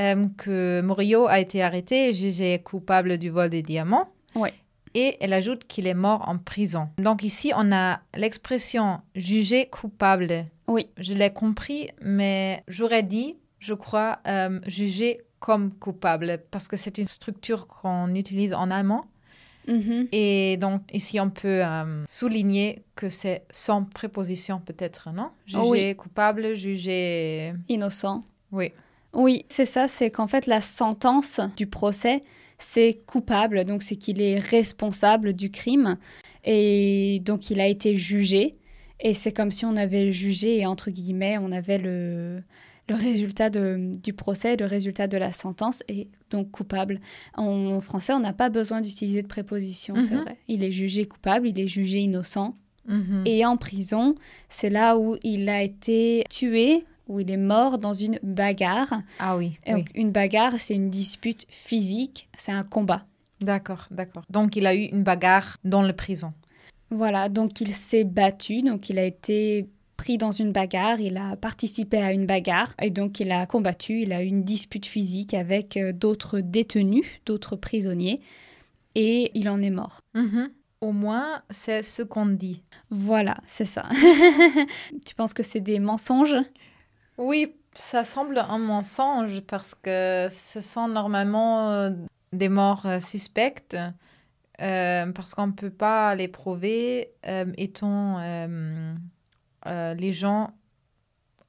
euh, 0.00 0.26
que 0.36 0.80
Murillo 0.82 1.26
a 1.26 1.38
été 1.40 1.62
arrêté 1.62 2.08
et 2.10 2.14
jugé 2.14 2.58
coupable 2.60 3.18
du 3.18 3.30
vol 3.30 3.50
des 3.50 3.62
diamants. 3.62 4.08
Ouais. 4.34 4.52
Et 4.94 5.16
elle 5.20 5.32
ajoute 5.32 5.64
qu'il 5.66 5.86
est 5.86 5.94
mort 5.94 6.28
en 6.28 6.38
prison. 6.38 6.88
Donc 6.98 7.22
ici, 7.24 7.52
on 7.56 7.72
a 7.72 8.00
l'expression 8.16 9.00
jugé 9.16 9.66
coupable. 9.66 10.46
Oui. 10.68 10.88
Je 10.98 11.14
l'ai 11.14 11.30
compris, 11.32 11.90
mais 12.00 12.62
j'aurais 12.68 13.02
dit, 13.02 13.36
je 13.58 13.74
crois, 13.74 14.18
euh, 14.28 14.60
jugé 14.66 15.20
comme 15.40 15.72
coupable, 15.72 16.40
parce 16.50 16.68
que 16.68 16.76
c'est 16.76 16.96
une 16.98 17.06
structure 17.06 17.66
qu'on 17.66 18.14
utilise 18.14 18.54
en 18.54 18.70
allemand. 18.70 19.04
Mhm. 19.66 20.08
Et 20.12 20.56
donc, 20.58 20.82
ici, 20.92 21.18
on 21.20 21.30
peut 21.30 21.64
euh, 21.64 22.04
souligner 22.06 22.82
que 22.96 23.08
c'est 23.08 23.44
sans 23.50 23.84
préposition, 23.84 24.60
peut-être, 24.60 25.10
non? 25.12 25.30
Jugé 25.46 25.60
Oui. 25.68 25.96
coupable, 25.96 26.54
jugé. 26.54 27.52
Innocent. 27.68 28.22
Oui. 28.52 28.72
Oui, 29.14 29.44
c'est 29.48 29.66
ça, 29.66 29.88
c'est 29.88 30.10
qu'en 30.10 30.26
fait 30.26 30.46
la 30.46 30.60
sentence 30.60 31.40
du 31.56 31.66
procès, 31.66 32.22
c'est 32.58 33.00
coupable, 33.06 33.64
donc 33.64 33.82
c'est 33.82 33.96
qu'il 33.96 34.20
est 34.20 34.38
responsable 34.38 35.32
du 35.32 35.50
crime 35.50 35.96
et 36.44 37.20
donc 37.24 37.50
il 37.50 37.60
a 37.60 37.66
été 37.66 37.94
jugé 37.96 38.56
et 39.00 39.14
c'est 39.14 39.32
comme 39.32 39.50
si 39.50 39.64
on 39.64 39.76
avait 39.76 40.12
jugé 40.12 40.58
et 40.58 40.66
entre 40.66 40.90
guillemets 40.90 41.36
on 41.38 41.52
avait 41.52 41.78
le, 41.78 42.42
le 42.88 42.94
résultat 42.94 43.50
de- 43.50 43.92
du 44.02 44.12
procès, 44.12 44.56
le 44.56 44.66
résultat 44.66 45.06
de 45.06 45.16
la 45.16 45.32
sentence 45.32 45.82
et 45.88 46.08
donc 46.30 46.50
coupable. 46.50 47.00
En 47.34 47.80
français, 47.80 48.12
on 48.12 48.20
n'a 48.20 48.32
pas 48.32 48.50
besoin 48.50 48.80
d'utiliser 48.80 49.22
de 49.22 49.26
préposition, 49.28 49.94
c'est 50.00 50.14
Mhm. 50.14 50.22
vrai. 50.22 50.36
Il 50.48 50.62
est 50.64 50.72
jugé 50.72 51.06
coupable, 51.06 51.48
il 51.48 51.58
est 51.58 51.68
jugé 51.68 51.98
innocent 51.98 52.54
Mhm. 52.86 53.22
et 53.26 53.44
en 53.46 53.56
prison, 53.56 54.14
c'est 54.48 54.70
là 54.70 54.96
où 54.98 55.16
il 55.22 55.48
a 55.48 55.62
été 55.62 56.24
tué, 56.30 56.84
où 57.08 57.20
il 57.20 57.30
est 57.30 57.36
mort 57.36 57.78
dans 57.78 57.92
une 57.92 58.18
bagarre. 58.22 58.94
Ah 59.18 59.36
oui, 59.36 59.58
Et 59.66 59.74
oui. 59.74 59.80
donc, 59.80 59.90
une 59.94 60.10
bagarre, 60.10 60.54
c'est 60.58 60.74
une 60.74 60.90
dispute 60.90 61.46
physique, 61.48 62.28
c'est 62.36 62.52
un 62.52 62.64
combat. 62.64 63.04
D'accord, 63.40 63.86
d'accord. 63.90 64.22
Donc, 64.30 64.56
il 64.56 64.66
a 64.66 64.74
eu 64.74 64.84
une 64.84 65.02
bagarre 65.02 65.56
dans 65.64 65.82
la 65.82 65.92
prison. 65.92 66.32
Voilà, 66.90 67.28
donc 67.28 67.60
il 67.60 67.72
s'est 67.72 68.04
battu, 68.04 68.62
donc 68.62 68.88
il 68.88 68.98
a 68.98 69.04
été 69.04 69.68
pris 69.96 70.18
dans 70.18 70.32
une 70.32 70.52
bagarre, 70.52 71.00
il 71.00 71.16
a 71.16 71.36
participé 71.36 71.98
à 71.98 72.12
une 72.12 72.26
bagarre, 72.26 72.74
et 72.80 72.90
donc 72.90 73.20
il 73.20 73.30
a 73.32 73.46
combattu, 73.46 74.02
il 74.02 74.12
a 74.12 74.22
eu 74.22 74.26
une 74.26 74.44
dispute 74.44 74.86
physique 74.86 75.34
avec 75.34 75.76
euh, 75.76 75.92
d'autres 75.92 76.40
détenus, 76.40 77.06
d'autres 77.26 77.56
prisonniers, 77.56 78.20
et 78.94 79.30
il 79.34 79.48
en 79.48 79.60
est 79.62 79.70
mort. 79.70 80.00
Mhm. 80.14 80.50
Au 80.80 80.92
moins, 80.92 81.42
c'est 81.50 81.82
ce 81.82 82.02
qu'on 82.02 82.26
dit. 82.26 82.62
Voilà, 82.90 83.36
c'est 83.46 83.64
ça. 83.64 83.88
tu 85.06 85.14
penses 85.14 85.32
que 85.32 85.42
c'est 85.42 85.60
des 85.60 85.78
mensonges? 85.78 86.36
Oui, 87.18 87.54
ça 87.76 88.04
semble 88.04 88.38
un 88.38 88.58
mensonge 88.58 89.40
parce 89.42 89.74
que 89.74 90.28
ce 90.30 90.60
sont 90.60 90.88
normalement 90.88 91.70
euh, 91.70 91.90
des 92.32 92.48
morts 92.48 92.86
euh, 92.86 93.00
suspectes 93.00 93.76
euh, 94.60 95.06
parce 95.12 95.34
qu'on 95.34 95.48
ne 95.48 95.52
peut 95.52 95.70
pas 95.70 96.14
les 96.14 96.28
prouver 96.28 97.12
euh, 97.26 97.46
étant 97.56 98.18
euh, 98.20 98.94
les 99.94 100.12
gens 100.12 100.50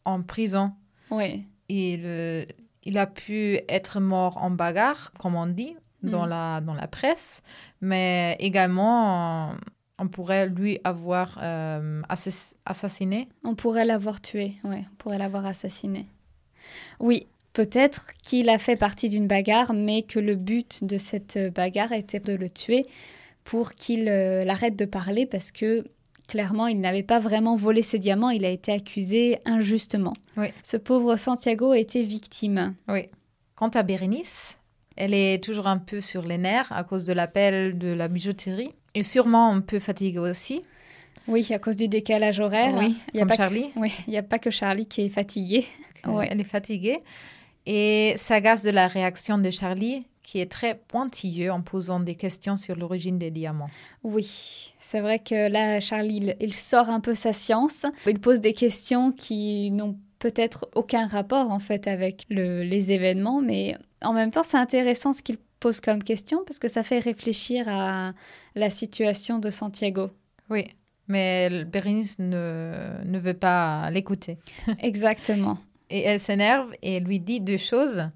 en 0.06 0.22
prison. 0.22 0.74
Oui. 1.12 1.46
Il, 1.70 2.48
il 2.84 2.98
a 2.98 3.08
pu 3.08 3.60
être 3.68 4.00
mort 4.00 4.38
en 4.38 4.52
bagarre, 4.52 5.12
comme 5.20 5.36
on 5.36 5.48
dit 5.48 5.76
dans, 6.04 6.26
Mm. 6.26 6.30
la, 6.30 6.62
dans 6.62 6.74
la 6.76 6.88
presse, 6.88 7.42
mais 7.82 8.36
également 8.40 9.54
on 10.00 10.08
pourrait 10.08 10.48
lui 10.48 10.80
avoir 10.84 11.40
euh, 11.42 12.02
assass- 12.10 12.54
assassiné? 12.66 13.28
On 13.44 13.56
pourrait 13.56 13.86
l'avoir 13.86 14.22
tué, 14.22 14.54
ouais, 14.64 14.84
on 14.92 14.96
pourrait 14.98 15.18
l'avoir 15.18 15.46
assassiné. 15.46 16.06
Oui, 17.00 17.28
peut-être 17.54 18.08
qu'il 18.24 18.50
a 18.50 18.58
fait 18.58 18.76
partie 18.76 19.10
d'une 19.10 19.28
bagarre, 19.28 19.74
mais 19.74 20.02
que 20.02 20.20
le 20.20 20.36
but 20.36 20.84
de 20.84 20.98
cette 20.98 21.38
bagarre 21.54 21.92
était 21.94 22.20
de 22.20 22.34
le 22.34 22.50
tuer 22.50 22.86
pour 23.44 23.74
qu'il 23.74 24.10
euh, 24.10 24.48
arrête 24.48 24.76
de 24.76 24.86
parler 24.86 25.26
parce 25.26 25.52
que 25.52 25.86
clairement, 26.28 26.66
il 26.66 26.80
n'avait 26.82 27.04
pas 27.04 27.20
vraiment 27.20 27.56
volé 27.56 27.84
ses 27.84 28.00
diamants, 28.00 28.32
il 28.32 28.46
a 28.46 28.50
été 28.50 28.72
accusé 28.72 29.38
injustement. 29.46 30.14
Oui. 30.38 30.48
Ce 30.64 30.76
pauvre 30.76 31.16
Santiago 31.18 31.72
a 31.72 31.78
été 31.78 32.02
victime. 32.02 32.74
Oui. 32.88 33.10
Quant 33.54 33.70
à 33.70 33.84
Bérénice, 33.84 34.58
elle 34.96 35.14
est 35.14 35.44
toujours 35.44 35.68
un 35.68 35.78
peu 35.78 36.02
sur 36.02 36.24
les 36.24 36.40
nerfs 36.40 36.72
à 36.72 36.84
cause 36.84 37.06
de 37.06 37.14
l'appel 37.14 37.78
de 37.78 37.90
la 37.90 38.08
bijouterie 38.08 38.72
et 38.96 39.04
sûrement 39.04 39.52
un 39.52 39.62
peu 39.62 39.78
fatiguée 39.80 40.18
aussi. 40.20 40.62
Oui, 41.28 41.46
à 41.52 41.60
cause 41.60 41.76
du 41.76 41.88
décalage 41.88 42.40
horaire. 42.40 42.76
Oui, 42.78 42.98
il 43.14 43.18
y 43.18 43.20
a 43.20 43.22
comme 43.22 43.28
pas 43.30 43.34
que- 43.36 43.38
Charlie. 43.44 43.70
Oui, 43.76 43.92
il 44.08 44.12
n'y 44.12 44.18
a 44.18 44.24
pas 44.24 44.40
que 44.40 44.50
Charlie 44.52 44.86
qui 44.88 45.02
est 45.02 45.10
fatigué. 45.10 45.66
Ouais. 46.08 46.28
Elle 46.30 46.40
est 46.40 46.44
fatiguée 46.44 47.00
et 47.66 48.14
s'agace 48.18 48.62
de 48.62 48.70
la 48.70 48.88
réaction 48.88 49.40
de 49.40 49.50
Charlie 49.50 50.06
qui 50.22 50.40
est 50.40 50.52
très 50.52 50.76
pointilleux 50.88 51.52
en 51.52 51.62
posant 51.62 52.00
des 52.00 52.14
questions 52.14 52.56
sur 52.58 52.76
l'origine 52.76 53.18
des 53.18 53.32
diamants. 53.32 53.70
Oui, 54.04 54.74
c'est 54.80 55.00
vrai 55.00 55.18
que 55.20 55.50
là, 55.50 55.80
Charlie, 55.80 56.18
il, 56.18 56.36
il 56.40 56.54
sort 56.54 56.90
un 56.92 57.00
peu 57.00 57.16
sa 57.16 57.34
science. 57.34 57.86
Il 58.06 58.20
pose 58.20 58.40
des 58.40 58.54
questions 58.54 59.12
qui 59.12 59.72
n'ont 59.72 59.98
peut-être 60.20 60.68
aucun 60.76 61.08
rapport 61.08 61.50
en 61.52 61.60
fait 61.60 61.88
avec 61.88 62.26
le- 62.30 62.62
les 62.64 62.92
événements, 62.92 63.42
mais 63.42 63.76
en 64.04 64.14
même 64.14 64.30
temps, 64.32 64.44
c'est 64.44 64.58
intéressant 64.58 65.14
ce 65.14 65.22
qu'il 65.24 65.38
pose 65.66 65.82
comme 65.82 66.04
question 66.04 66.44
parce 66.46 66.60
que 66.60 66.68
ça 66.68 66.84
fait 66.84 67.00
réfléchir 67.00 67.68
à 67.68 68.14
la 68.54 68.70
situation 68.70 69.40
de 69.40 69.50
Santiago. 69.50 70.12
Oui, 70.52 70.68
mais 71.08 71.66
Bérénice 71.66 72.20
ne, 72.20 73.02
ne 73.04 73.18
veut 73.18 73.34
pas 73.34 73.90
l'écouter. 73.90 74.38
Exactement. 74.80 75.58
Et 75.90 76.02
elle 76.04 76.20
s'énerve 76.20 76.72
et 76.84 77.00
lui 77.00 77.20
dit 77.20 77.40
deux 77.42 77.58
choses. 77.58 78.08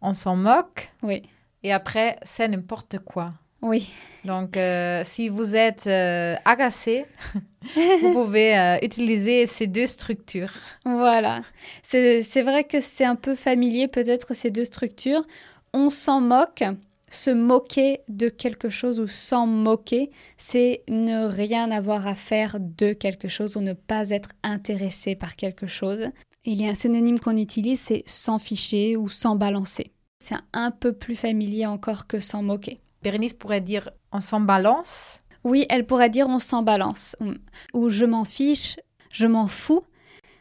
On 0.00 0.12
s'en 0.14 0.34
moque 0.34 0.90
Oui, 1.04 1.22
et 1.62 1.72
après, 1.72 2.16
c'est 2.24 2.48
n'importe 2.48 2.98
quoi. 2.98 3.34
oui, 3.62 3.88
Donc, 4.24 4.56
euh, 4.56 5.02
si 5.04 5.28
vous 5.28 5.54
êtes 5.54 5.86
euh, 5.86 6.34
agacé, 6.44 7.06
vous 8.02 8.12
pouvez 8.14 8.58
euh, 8.58 8.78
utiliser 8.82 9.46
ces 9.46 9.68
deux 9.68 9.86
structures. 9.86 10.52
voilà. 10.84 11.42
C'est 11.84 12.24
c'est 12.24 12.42
vrai 12.42 12.64
que 12.64 12.80
c'est 12.80 13.04
un 13.04 13.14
peu 13.16 13.36
familier 13.36 13.86
peut-être 13.86 14.34
ces 14.34 14.50
deux 14.50 14.64
structures. 14.64 15.24
On 15.72 15.88
s'en 15.90 16.20
moque. 16.20 16.64
Se 17.10 17.30
moquer 17.30 18.00
de 18.08 18.28
quelque 18.28 18.68
chose 18.68 18.98
ou 18.98 19.06
s'en 19.06 19.46
moquer, 19.46 20.10
c'est 20.36 20.82
ne 20.88 21.26
rien 21.26 21.70
avoir 21.70 22.06
à 22.06 22.14
faire 22.14 22.58
de 22.60 22.92
quelque 22.92 23.28
chose 23.28 23.56
ou 23.56 23.60
ne 23.60 23.74
pas 23.74 24.10
être 24.10 24.30
intéressé 24.42 25.14
par 25.14 25.36
quelque 25.36 25.66
chose. 25.66 26.04
Il 26.44 26.60
y 26.60 26.66
a 26.66 26.70
un 26.70 26.74
synonyme 26.74 27.20
qu'on 27.20 27.36
utilise, 27.36 27.80
c'est 27.80 28.02
s'en 28.06 28.38
ficher 28.38 28.96
ou 28.96 29.08
s'en 29.08 29.36
balancer. 29.36 29.92
C'est 30.22 30.36
un 30.52 30.70
peu 30.70 30.92
plus 30.92 31.16
familier 31.16 31.66
encore 31.66 32.06
que 32.06 32.20
s'en 32.20 32.42
moquer. 32.42 32.80
Bérénice 33.02 33.34
pourrait 33.34 33.60
dire 33.60 33.88
on 34.12 34.20
s'en 34.20 34.40
balance. 34.40 35.20
Oui, 35.44 35.64
elle 35.68 35.86
pourrait 35.86 36.10
dire 36.10 36.26
on 36.28 36.40
s'en 36.40 36.62
balance 36.62 37.14
ou- 37.20 37.34
ou 37.78 37.88
je 37.88 38.04
m'en 38.04 38.24
fiche, 38.24 38.76
je 39.10 39.26
m'en 39.28 39.46
fous. 39.46 39.82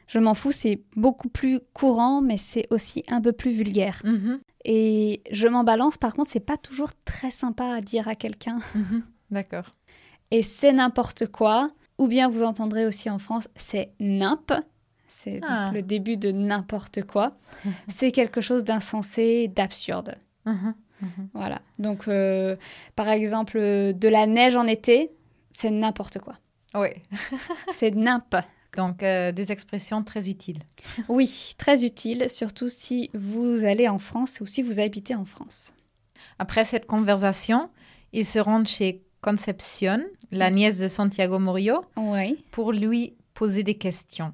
Je 0.07 0.19
m'en 0.19 0.33
fous, 0.35 0.51
c'est 0.51 0.81
beaucoup 0.95 1.29
plus 1.29 1.59
courant, 1.73 2.21
mais 2.21 2.37
c'est 2.37 2.67
aussi 2.69 3.03
un 3.07 3.21
peu 3.21 3.31
plus 3.33 3.51
vulgaire. 3.51 4.01
Mhm, 4.03 4.39
Et 4.67 5.21
je 5.31 5.47
m'en 5.47 5.63
balance, 5.63 5.97
par 5.97 6.13
contre, 6.15 6.29
c'est 6.31 6.39
pas 6.39 6.57
toujours 6.57 6.89
très 7.05 7.29
sympa 7.31 7.65
à 7.67 7.81
dire 7.81 8.07
à 8.07 8.15
quelqu'un. 8.15 8.57
mhm, 8.75 9.03
D'accord. 9.29 9.75
Et 10.31 10.41
c'est 10.41 10.73
n'importe 10.73 11.27
quoi. 11.27 11.69
Ou 11.99 12.07
bien 12.07 12.27
vous 12.29 12.43
entendrez 12.43 12.85
aussi 12.85 13.09
en 13.09 13.19
France, 13.19 13.47
c'est 13.55 13.91
nimp. 13.99 14.51
C'est 15.07 15.39
Ah. 15.47 15.71
le 15.73 15.81
début 15.81 16.17
de 16.17 16.31
n'importe 16.31 17.03
quoi. 17.03 17.37
c'est 17.87 18.11
quelque 18.11 18.41
chose 18.41 18.63
d'insensé, 18.63 19.47
d'absurde. 19.47 20.15
Mhm. 20.45 20.73
Voilà. 21.33 21.61
Donc, 21.77 22.07
euh, 22.07 22.55
par 22.95 23.09
exemple, 23.09 23.57
euh, 23.57 23.93
de 23.93 24.07
la 24.09 24.25
neige 24.27 24.55
en 24.55 24.65
été, 24.65 25.11
c'est 25.51 25.69
n'importe 25.69 26.19
quoi. 26.19 26.35
Oui. 26.73 26.89
C'est 27.71 27.91
nimp. 27.91 28.35
Donc, 28.75 29.03
euh, 29.03 29.31
deux 29.31 29.51
expressions 29.51 30.03
très 30.03 30.29
utiles. 30.29 30.59
Oui, 31.09 31.53
très 31.57 31.85
utile, 31.85 32.29
surtout 32.29 32.69
si 32.69 33.09
vous 33.13 33.63
allez 33.63 33.87
en 33.87 33.97
France 33.99 34.39
ou 34.41 34.45
si 34.45 34.61
vous 34.61 34.79
habitez 34.79 35.15
en 35.15 35.25
France. 35.25 35.73
Après 36.39 36.65
cette 36.65 36.85
conversation, 36.85 37.69
ils 38.13 38.25
se 38.25 38.39
rendent 38.39 38.67
chez 38.67 39.01
Concepción, 39.21 40.01
la 40.31 40.51
nièce 40.51 40.77
de 40.79 40.87
Santiago 40.87 41.39
Murillo, 41.39 41.83
Oui. 41.97 42.43
pour 42.51 42.71
lui 42.71 43.13
poser 43.33 43.63
des 43.63 43.75
questions. 43.75 44.33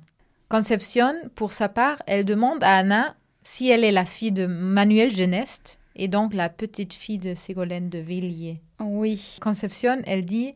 Concepción, 0.50 1.14
pour 1.36 1.54
sa 1.54 1.70
part, 1.70 2.02
elle 2.08 2.26
demande 2.26 2.62
à 2.64 2.78
Anna 2.78 3.16
si 3.42 3.70
elle 3.70 3.84
est 3.86 3.92
la 3.94 4.04
fille 4.06 4.34
de 4.34 4.46
Manuel 4.48 5.10
Geneste 5.12 5.80
et 5.96 6.08
donc 6.10 6.34
la 6.34 6.50
petite 6.50 6.94
fille 6.94 7.20
de 7.20 7.36
Ségolène 7.36 7.90
de 7.90 8.00
Villiers. 8.00 8.62
Oui. 8.80 9.38
Concepción, 9.42 10.02
elle 10.06 10.26
dit 10.26 10.54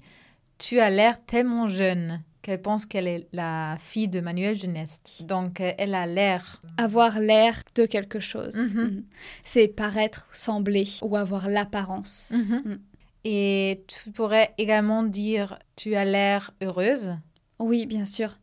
Tu 0.57 0.79
as 0.79 0.89
l'air 0.89 1.23
tellement 1.25 1.67
jeune 1.67 2.21
qu'elle 2.45 2.61
pense 2.61 2.85
qu'elle 2.85 3.07
est 3.07 3.27
la 3.33 3.75
fille 3.79 4.07
de 4.07 4.19
Manuel 4.19 4.55
Geneste. 4.55 5.23
Donc, 5.23 5.61
euh, 5.61 5.71
elle 5.79 5.95
a 5.95 6.05
l'air. 6.05 6.61
Avoir 6.77 7.19
l'air 7.19 7.63
de 7.73 7.87
quelque 7.87 8.19
chose. 8.19 8.55
Mhm. 8.55 8.81
Mhm. 8.83 9.03
C'est 9.43 9.67
paraître, 9.67 10.27
sembler 10.31 10.87
ou 11.01 11.15
avoir 11.15 11.49
l'apparence. 11.49 12.31
Mhm. 12.35 12.79
Et 13.23 13.83
tu 13.87 14.11
pourrais 14.11 14.53
également 14.59 15.01
dire 15.01 15.57
Tu 15.75 15.95
as 15.95 16.05
l'air 16.05 16.51
heureuse. 16.61 17.15
Oui, 17.57 17.87
bien 17.87 18.05
sûr. 18.05 18.37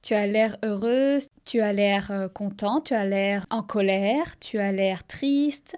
Tu 0.00 0.14
as 0.14 0.26
l'air 0.26 0.56
heureuse, 0.64 1.28
tu 1.44 1.60
as 1.60 1.74
l'air 1.74 2.10
euh, 2.10 2.28
content, 2.28 2.80
tu 2.80 2.94
as 2.94 3.04
l'air 3.04 3.44
en 3.50 3.62
colère, 3.62 4.38
tu 4.38 4.58
as 4.58 4.72
l'air 4.72 5.06
triste. 5.06 5.76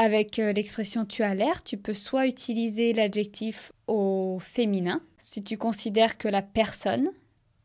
Avec 0.00 0.38
euh, 0.38 0.52
l'expression 0.52 1.04
tu 1.04 1.22
as 1.24 1.34
l'air, 1.34 1.62
tu 1.64 1.76
peux 1.76 1.92
soit 1.92 2.26
utiliser 2.26 2.92
l'adjectif 2.92 3.72
au 3.88 4.38
féminin. 4.40 5.02
Si 5.18 5.42
tu 5.42 5.56
considères 5.58 6.16
que 6.18 6.28
la 6.28 6.40
personne 6.40 7.08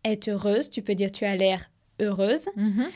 est 0.04 0.28
heureuse, 0.28 0.70
tu 0.72 0.82
peux 0.82 0.96
dire 0.96 1.12
tu 1.12 1.26
as 1.26 1.36
l'air 1.36 1.70
heureuse, 2.02 2.50
Mhm. 2.56 2.88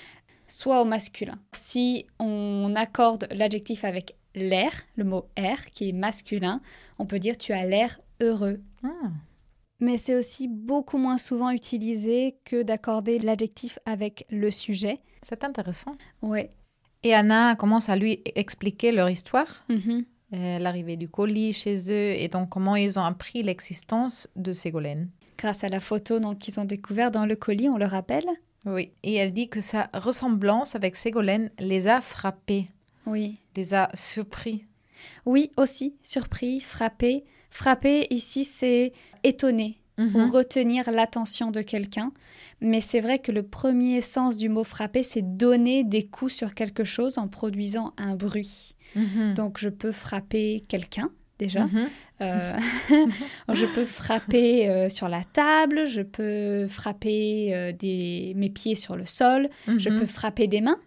soit 0.47 0.81
au 0.81 0.85
masculin. 0.85 1.37
Si 1.53 2.07
on 2.19 2.73
accorde 2.75 3.27
l'adjectif 3.31 3.85
avec 3.85 4.15
l'air, 4.33 4.71
le 4.95 5.03
mot 5.03 5.25
air, 5.35 5.65
qui 5.71 5.89
est 5.89 5.93
masculin, 5.93 6.59
on 6.97 7.05
peut 7.05 7.19
dire 7.19 7.37
tu 7.37 7.53
as 7.53 7.63
l'air 7.65 7.99
heureux. 8.21 8.59
Ah. 8.83 9.11
Mais 9.79 9.97
c'est 9.99 10.15
aussi 10.15 10.47
beaucoup 10.47 10.97
moins 10.97 11.19
souvent 11.19 11.51
utilisé 11.51 12.37
que 12.43 12.63
d'accorder 12.63 13.19
l'adjectif 13.19 13.77
avec 13.85 14.25
le 14.31 14.49
sujet. 14.49 14.99
C'est 15.21 15.43
intéressant. 15.43 15.95
Ouais. 16.23 16.49
Et 17.03 17.13
Anna 17.13 17.55
commence 17.55 17.89
à 17.89 17.95
lui 17.95 18.21
expliquer 18.35 18.91
leur 18.91 19.09
histoire, 19.09 19.63
Mhm. 19.69 20.05
euh, 20.33 20.59
l'arrivée 20.59 20.97
du 20.97 21.07
colis 21.07 21.53
chez 21.53 21.77
eux 21.91 22.13
et 22.19 22.27
donc 22.27 22.49
comment 22.49 22.75
ils 22.75 22.99
ont 22.99 23.03
appris 23.03 23.43
l'existence 23.43 24.27
de 24.35 24.53
Ségolène. 24.53 25.09
Grâce 25.37 25.63
à 25.63 25.69
la 25.69 25.79
photo 25.79 26.19
donc 26.19 26.39
qu'ils 26.39 26.59
ont 26.59 26.65
découvert 26.65 27.11
dans 27.11 27.25
le 27.25 27.35
colis, 27.35 27.69
on 27.69 27.77
le 27.77 27.85
rappelle. 27.85 28.25
Oui, 28.65 28.91
et 29.03 29.13
elle 29.15 29.31
dit 29.33 29.47
que 29.47 29.61
sa 29.61 29.89
ressemblance 29.93 30.75
avec 30.75 30.95
Ségolène 30.95 31.51
les 31.59 31.87
a 31.87 32.01
frappés, 32.01 32.67
Oui. 33.05 33.37
les 33.55 33.73
a 33.73 33.89
surpris. 33.93 34.65
Oui, 35.25 35.51
aussi, 35.57 35.95
surpris, 36.03 36.59
frappé. 36.59 37.23
Frappé, 37.51 38.07
ici, 38.09 38.43
c'est 38.43 38.91
étonné, 39.23 39.79
Mhm. 39.97 40.29
retenir 40.29 40.91
l'attention 40.91 41.51
de 41.51 41.61
quelqu'un. 41.61 42.11
Mais 42.61 42.81
c'est 42.81 42.99
vrai 43.01 43.19
que 43.19 43.31
le 43.31 43.43
premier 43.43 44.01
sens 44.01 44.37
du 44.37 44.49
mot 44.49 44.63
frapper, 44.63 45.03
c'est 45.03 45.21
donner 45.21 45.83
des 45.83 46.05
coups 46.05 46.33
sur 46.33 46.53
quelque 46.53 46.83
chose 46.83 47.17
en 47.17 47.27
produisant 47.27 47.93
un 47.97 48.15
bruit. 48.15 48.75
Mhm. 48.95 49.33
Donc 49.33 49.57
je 49.57 49.69
peux 49.69 49.91
frapper 49.91 50.63
quelqu'un 50.67 51.09
déjà. 51.39 51.65
Mhm. 51.65 51.87
Euh, 52.21 52.57
je 53.53 53.65
peux 53.75 53.85
frapper 53.85 54.69
euh, 54.69 54.89
sur 54.89 55.07
la 55.07 55.23
table, 55.23 55.85
je 55.85 56.01
peux 56.01 56.67
frapper 56.67 57.53
euh, 57.53 57.71
des, 57.71 58.33
mes 58.35 58.49
pieds 58.49 58.75
sur 58.75 58.95
le 58.95 59.05
sol, 59.05 59.49
je 59.67 59.89
peux 59.89 60.05
frapper 60.05 60.47
des 60.47 60.61
mains. 60.61 60.79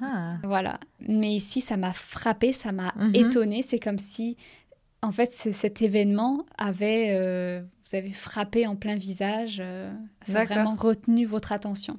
Ah. 0.00 0.36
Voilà. 0.42 0.78
Mais 1.00 1.34
ici, 1.34 1.60
ça 1.60 1.76
m'a 1.76 1.92
frappé, 1.92 2.52
ça 2.52 2.72
m'a 2.72 2.92
étonné. 3.14 3.62
C'est 3.62 3.78
comme 3.78 3.98
si, 3.98 4.36
en 5.06 5.12
fait, 5.12 5.32
ce- 5.32 5.52
cet 5.52 5.82
événement 5.82 6.44
avait, 6.58 7.08
euh, 7.10 7.62
vous 7.88 7.96
avez 7.96 8.12
frappé 8.12 8.66
en 8.66 8.76
plein 8.76 8.96
visage. 8.96 9.58
euh, 9.60 9.92
ça 10.24 10.40
a 10.40 10.44
vraiment 10.44 10.74
retenu 10.74 11.24
votre 11.24 11.52
attention. 11.52 11.98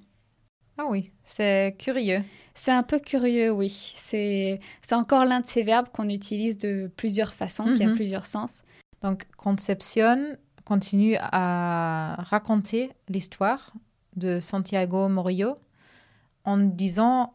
Ah 0.78 0.86
oui, 0.89 1.12
c'est 1.24 1.76
curieux. 1.80 2.22
C'est 2.54 2.72
un 2.72 2.84
peu 2.84 3.00
curieux, 3.00 3.52
oui. 3.52 3.70
C'est 3.70 4.60
encore 4.91 5.26
l'un 5.26 5.39
de 5.39 5.48
ces 5.48 5.63
verbes 5.63 5.88
qu'on 5.91 6.08
utilise 6.10 6.58
de 6.58 6.91
plusieurs 6.96 7.34
façons, 7.34 7.74
qui 7.76 7.84
a 7.84 7.88
Mhm. 7.88 7.96
plusieurs 7.96 8.26
sens. 8.28 8.62
Donc 9.02 9.24
Concepción 9.38 10.38
continue 10.65 11.15
à 11.20 12.17
raconter 12.20 12.91
l'histoire 13.10 13.74
de 14.15 14.39
Santiago 14.39 15.08
Murillo 15.10 15.56
en 16.46 16.58
disant 16.58 17.34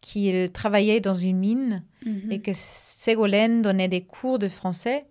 qu'il 0.00 0.50
travaillait 0.50 1.00
dans 1.00 1.14
une 1.14 1.38
mine 1.38 1.84
Mhm. 2.04 2.32
et 2.32 2.40
que 2.40 2.50
Ségolène 2.54 3.62
donnait 3.62 3.88
des 3.88 4.02
cours 4.02 4.38
de 4.38 4.48
français, 4.48 5.04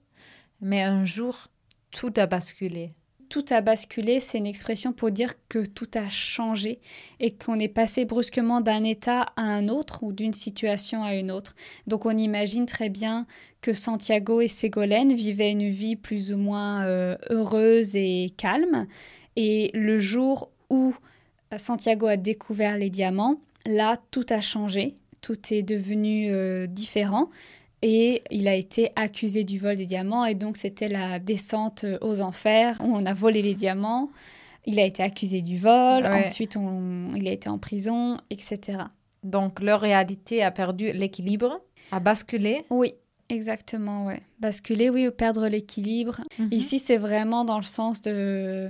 mais 0.62 0.82
un 0.82 1.06
jour, 1.06 1.48
tout 1.92 2.14
a 2.16 2.26
basculé. 2.26 2.94
Tout 3.30 3.46
a 3.50 3.62
basculé, 3.62 4.20
c'est 4.20 4.38
une 4.38 4.46
expression 4.46 4.92
pour 4.92 5.10
dire 5.10 5.36
que 5.48 5.66
tout 5.66 5.90
a 5.96 6.10
changé 6.10 6.80
et 7.22 7.32
qu'on 7.32 7.60
est 7.60 7.70
passé 7.70 8.04
brusquement 8.04 8.60
d'un 8.60 8.84
état 8.84 9.28
à 9.38 9.44
un 9.44 9.70
autre 9.70 10.04
ou 10.04 10.12
d'une 10.12 10.34
situation 10.34 11.04
à 11.04 11.16
une 11.16 11.32
autre. 11.32 11.56
Donc 11.88 12.06
on 12.06 12.18
imagine 12.18 12.66
très 12.66 12.90
bien 12.90 13.26
que 13.62 13.72
Santiago 13.72 14.42
et 14.42 14.50
Ségolène 14.50 15.14
vivaient 15.14 15.52
une 15.52 15.70
vie 15.70 15.96
plus 15.96 16.34
ou 16.34 16.38
moins 16.38 16.84
euh, 16.84 17.16
heureuse 17.30 17.96
et 17.96 18.34
calme. 18.36 18.86
Et 19.38 19.72
le 19.74 19.98
jour 19.98 20.52
où 20.70 20.94
Santiago 21.58 22.08
a 22.08 22.18
découvert 22.18 22.78
les 22.78 22.90
diamants, 22.90 23.40
là, 23.66 23.98
tout 24.12 24.26
a 24.30 24.42
changé, 24.42 24.96
tout 25.22 25.54
est 25.54 25.64
devenu 25.64 26.32
euh, 26.32 26.68
différent. 26.68 27.30
Et 27.82 28.22
il 28.30 28.48
a 28.48 28.54
été 28.56 28.92
accusé 28.96 29.44
du 29.44 29.58
vol 29.58 29.76
des 29.76 29.86
diamants. 29.86 30.26
Et 30.26 30.36
donc, 30.36 30.58
c'était 30.58 30.90
la 30.90 31.18
descente 31.20 31.84
euh, 31.84 31.98
aux 32.02 32.22
enfers 32.22 32.78
où 32.82 32.96
on 32.96 33.06
a 33.06 33.14
volé 33.14 33.42
les 33.42 33.56
diamants. 33.56 34.10
Il 34.68 34.80
a 34.80 34.86
été 34.86 35.02
accusé 35.02 35.42
du 35.42 35.58
vol. 35.58 36.04
Ouais. 36.04 36.22
Ensuite, 36.28 36.56
on- 36.58 37.14
il 37.16 37.28
a 37.28 37.32
été 37.32 37.50
en 37.50 37.58
prison, 37.58 38.18
etc. 38.30 38.84
Donc 39.24 39.62
leur 39.62 39.80
réalité 39.82 40.42
a 40.44 40.52
perdu 40.52 40.92
l'équilibre, 40.94 41.62
a 41.92 42.00
basculé. 42.00 42.66
Oui, 42.72 42.94
exactement, 43.30 44.06
ouais. 44.06 44.22
Basculer, 44.40 44.90
oui, 44.90 45.10
perdre 45.16 45.48
l'équilibre. 45.48 46.22
Mhm. 46.40 46.50
Ici, 46.52 46.80
c'est 46.80 46.98
vraiment 46.98 47.46
dans 47.46 47.58
le 47.58 47.64
sens 47.64 48.02
de 48.02 48.70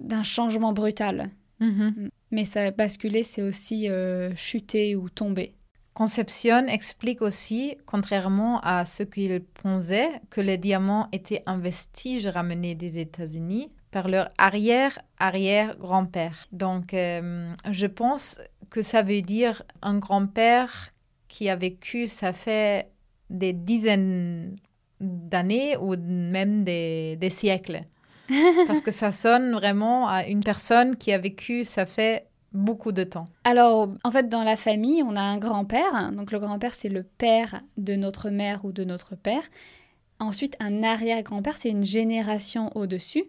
d'un 0.00 0.22
changement 0.22 0.72
brutal. 0.72 1.30
Mhm. 1.60 2.08
Mais 2.30 2.44
ça, 2.44 2.70
basculer, 2.70 3.22
c'est 3.22 3.42
aussi 3.42 3.88
euh, 3.88 4.34
chuter 4.34 4.96
ou 4.96 5.08
tomber. 5.08 5.52
Concepción 5.96 6.68
explique 6.68 7.22
aussi, 7.22 7.78
contrairement 7.86 8.60
à 8.60 8.84
ce 8.84 9.02
qu'il 9.02 9.42
pensait, 9.42 10.20
que 10.28 10.42
les 10.42 10.58
diamants 10.58 11.08
étaient 11.10 11.40
un 11.46 11.56
vestige 11.56 12.26
ramené 12.26 12.74
des 12.74 12.98
États-Unis 12.98 13.70
par 13.92 14.08
leur 14.08 14.28
arrière-arrière-grand-père. 14.36 16.48
Donc, 16.52 16.92
euh, 16.92 17.50
je 17.70 17.86
pense 17.86 18.38
que 18.68 18.82
ça 18.82 19.00
veut 19.00 19.22
dire 19.22 19.62
un 19.80 19.96
grand-père 19.96 20.92
qui 21.28 21.48
a 21.48 21.56
vécu, 21.56 22.08
ça 22.08 22.34
fait 22.34 22.90
des 23.30 23.54
dizaines 23.54 24.54
d'années 25.00 25.78
ou 25.78 25.96
même 25.96 26.62
des, 26.62 27.16
des 27.16 27.30
siècles. 27.30 27.84
Parce 28.66 28.82
que 28.82 28.90
ça 28.90 29.12
sonne 29.12 29.52
vraiment 29.52 30.08
à 30.08 30.26
une 30.26 30.44
personne 30.44 30.96
qui 30.96 31.10
a 31.10 31.16
vécu, 31.16 31.64
ça 31.64 31.86
fait 31.86 32.26
beaucoup 32.56 32.92
de 32.92 33.04
temps. 33.04 33.28
Alors, 33.44 33.88
en 34.02 34.10
fait, 34.10 34.28
dans 34.28 34.42
la 34.42 34.56
famille, 34.56 35.02
on 35.02 35.14
a 35.16 35.20
un 35.20 35.38
grand-père. 35.38 36.12
Donc, 36.12 36.32
le 36.32 36.38
grand-père, 36.38 36.74
c'est 36.74 36.88
le 36.88 37.02
père 37.02 37.60
de 37.76 37.94
notre 37.94 38.30
mère 38.30 38.64
ou 38.64 38.72
de 38.72 38.84
notre 38.84 39.14
père. 39.14 39.42
Ensuite, 40.18 40.56
un 40.60 40.82
arrière-grand-père, 40.82 41.56
c'est 41.56 41.70
une 41.70 41.84
génération 41.84 42.70
au-dessus. 42.74 43.24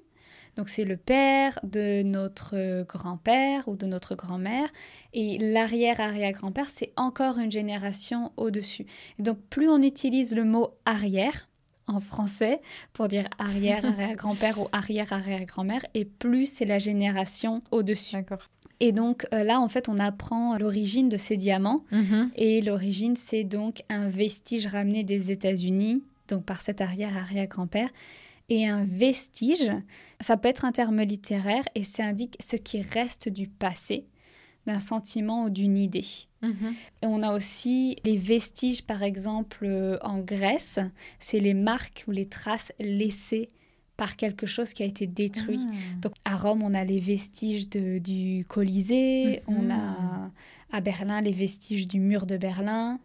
Donc, 0.56 0.70
c'est 0.70 0.86
le 0.86 0.98
père 0.98 1.60
de 1.64 2.02
notre 2.02 2.84
grand-père 2.84 3.68
ou 3.68 3.76
de 3.76 3.86
notre 3.86 4.16
grand-mère. 4.16 4.70
Et 5.14 5.38
l'arrière-arrière-grand-père, 5.38 6.70
c'est 6.70 6.94
encore 6.96 7.38
une 7.38 7.52
génération 7.52 8.32
au-dessus. 8.38 8.88
Donc, 9.20 9.38
plus 9.50 9.70
on 9.70 9.82
utilise 9.82 10.36
le 10.36 10.46
mot 10.46 10.70
arrière 10.86 11.48
en 11.88 12.00
français 12.00 12.62
pour 12.94 13.08
dire 13.08 13.28
arrière-arrière-grand-père 13.40 14.60
ou 14.62 14.68
arrière-arrière-grand-mère, 14.72 15.86
et 15.94 16.06
plus 16.06 16.46
c'est 16.46 16.66
la 16.66 16.80
génération 16.80 17.62
au-dessus. 17.72 18.16
D'accord. 18.16 18.50
Et 18.80 18.92
donc 18.92 19.26
euh, 19.34 19.44
là, 19.44 19.60
en 19.60 19.70
fait, 19.70 19.90
on 19.90 19.98
apprend 19.98 20.58
l'origine 20.58 21.10
de 21.10 21.18
ces 21.18 21.38
diamants. 21.38 21.84
Mhm. 21.92 22.32
Et 22.36 22.62
l'origine, 22.62 23.16
c'est 23.16 23.44
donc 23.44 23.84
un 23.90 24.08
vestige 24.08 24.68
ramené 24.68 25.04
des 25.04 25.32
États-Unis, 25.32 26.04
donc 26.28 26.44
par 26.44 26.62
cet 26.62 26.82
arrière-arrière-grand-père. 26.82 27.90
Et 28.50 28.68
un 28.68 28.86
vestige, 28.86 29.72
ça 30.22 30.38
peut 30.38 30.48
être 30.48 30.64
un 30.64 30.72
terme 30.72 31.02
littéraire 31.02 31.64
et 31.76 31.84
ça 31.84 32.06
indique 32.06 32.38
ce 32.40 32.56
qui 32.56 32.82
reste 32.82 33.28
du 33.28 33.48
passé, 33.48 34.06
d'un 34.68 34.80
sentiment 34.80 35.46
ou 35.46 35.50
d'une 35.50 35.78
idée. 35.78 36.06
Mhm. 36.42 36.74
Et 37.02 37.08
on 37.08 37.24
a 37.24 37.34
aussi 37.34 37.96
les 38.04 38.18
vestiges, 38.18 38.84
par 38.84 39.02
exemple, 39.02 39.66
euh, 39.66 39.98
en 40.02 40.20
Grèce, 40.20 40.78
c'est 41.20 41.40
les 41.40 41.54
marques 41.54 42.04
ou 42.08 42.12
les 42.12 42.28
traces 42.28 42.72
laissées 42.80 43.48
par 43.96 44.16
quelque 44.16 44.46
chose 44.46 44.74
qui 44.74 44.84
a 44.84 44.86
été 44.86 45.08
détruit. 45.08 45.62
Ah. 45.66 45.74
Donc 46.02 46.14
à 46.26 46.36
Rome, 46.38 46.62
on 46.62 46.74
a 46.76 46.84
les 46.84 47.00
vestiges 47.00 47.68
de- 47.70 47.98
du 47.98 48.46
Colisée, 48.48 49.42
Mhm. 49.48 49.56
on 49.58 49.70
a 49.72 50.32
à 50.72 50.82
Berlin 50.82 51.22
les 51.22 51.32
vestiges 51.32 51.88
du 51.88 52.00
mur 52.00 52.26
de 52.28 52.38
Berlin. 52.38 53.00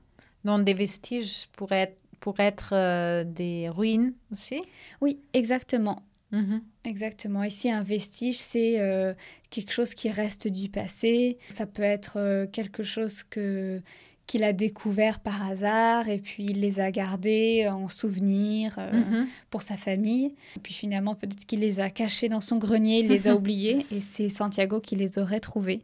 Donc 0.44 0.64
des 0.64 0.75
vestiges 0.75 1.46
pourraient 1.53 1.83
être, 1.83 1.96
pourraient 2.20 2.44
être 2.48 2.70
euh, 2.75 3.25
des 3.25 3.68
ruines 3.70 4.12
aussi? 4.31 4.61
Oui, 5.01 5.20
exactement. 5.33 6.03
Mhm. 6.33 6.62
Exactement. 6.85 7.42
Ici, 7.45 7.71
un 7.71 7.83
vestige, 7.83 8.38
c'est 8.38 8.81
euh, 8.81 9.12
quelque 9.51 9.71
chose 9.73 9.95
qui 9.95 10.11
reste 10.11 10.49
du 10.49 10.68
passé. 10.71 11.38
Ça 11.51 11.66
peut 11.66 11.83
être 11.83 12.14
euh, 12.18 12.47
quelque 12.47 12.83
chose 12.83 13.23
que 13.23 13.81
qu'il 14.27 14.45
a 14.45 14.53
découvert 14.53 15.18
par 15.21 15.45
hasard 15.51 16.09
et 16.09 16.18
puis 16.21 16.45
il 16.47 16.61
les 16.61 16.79
a 16.81 16.90
gardés 16.92 17.68
en 17.68 17.88
souvenir 17.88 18.77
euh, 18.79 18.92
Mhm. 18.92 19.27
pour 19.51 19.62
sa 19.62 19.77
famille. 19.77 20.35
Et 20.57 20.61
puis 20.61 20.73
finalement, 20.73 21.14
peut-être 21.16 21.45
qu'il 21.45 21.61
les 21.61 21.81
a 21.81 21.90
cachés 21.90 22.29
dans 22.29 22.40
son 22.40 22.57
grenier, 22.57 23.01
il 23.01 23.09
les 23.09 23.27
a 23.29 23.35
oubliés 23.37 23.85
et 23.90 24.01
c'est 24.01 24.29
Santiago 24.29 24.81
qui 24.81 24.97
les 24.97 25.18
aurait 25.18 25.40
trouvés. 25.40 25.83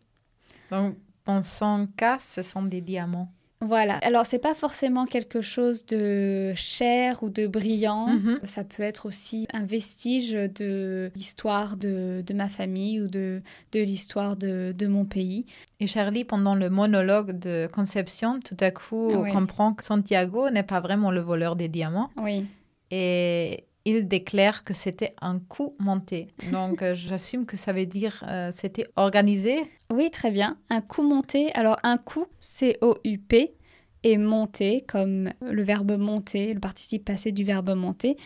Donc, 0.71 0.97
dans 1.27 1.43
son 1.43 1.89
cas, 1.97 2.19
ce 2.21 2.41
sont 2.43 2.63
des 2.63 2.81
diamants. 2.81 3.31
Voilà. 3.61 3.95
Alors, 4.03 4.25
c'est 4.25 4.39
pas 4.39 4.55
forcément 4.55 5.05
quelque 5.05 5.41
chose 5.41 5.85
de 5.87 6.53
cher 6.55 7.23
ou 7.25 7.29
de 7.31 7.47
brillant. 7.49 8.07
Mhm. 8.09 8.39
Ça 8.45 8.63
peut 8.63 8.85
être 8.85 9.07
aussi 9.07 9.49
un 9.53 9.65
vestige 9.65 10.31
de 10.33 11.11
l'histoire 11.17 11.77
de, 11.77 12.23
de 12.25 12.35
ma 12.35 12.47
famille 12.49 13.01
ou 13.01 13.09
de, 13.09 13.43
de 13.73 13.81
l'histoire 13.81 14.37
de, 14.37 14.73
de 14.77 14.87
mon 14.87 15.05
pays. 15.05 15.45
Et 15.81 15.87
Charlie, 15.89 16.25
pendant 16.25 16.55
le 16.55 16.71
monologue 16.71 17.39
de 17.39 17.67
conception, 17.73 18.39
tout 18.39 18.57
à 18.61 18.71
coup 18.71 19.11
Ah 19.13 19.21
ouais. 19.23 19.31
comprend 19.31 19.75
que 19.75 19.85
Santiago 19.85 20.51
n'est 20.51 20.63
pas 20.63 20.81
vraiment 20.81 21.11
le 21.11 21.21
voleur 21.21 21.57
des 21.57 21.69
diamants 21.69 22.11
Oui. 22.17 22.47
et 22.93 23.65
il 23.89 24.07
déclare 24.07 24.63
que 24.63 24.75
c'était 24.75 25.15
un 25.21 25.39
coup 25.39 25.75
monté. 25.79 26.29
Donc, 26.53 26.83
euh, 26.83 26.95
j'assume 26.95 27.47
que 27.47 27.57
ça 27.57 27.73
veut 27.73 27.87
dire 27.87 28.23
euh, 28.29 28.51
c'était 28.53 28.87
organisé. 28.97 29.59
Oui, 29.91 30.11
très 30.11 30.31
bien. 30.31 30.59
Un 30.69 30.81
coup 30.81 31.03
monté. 31.03 31.53
Alors, 31.55 31.79
un 31.83 31.97
coup, 31.97 32.27
C-O-U-P, 32.41 33.55
et 34.05 34.17
monter, 34.17 34.85
comme 34.87 35.31
le 35.41 35.63
verbe 35.63 35.97
monter, 35.99 36.55
le 36.55 36.61
participe 36.61 37.05
passé 37.05 37.33
du 37.33 37.45
verbe 37.45 37.71
monter. 37.75 38.17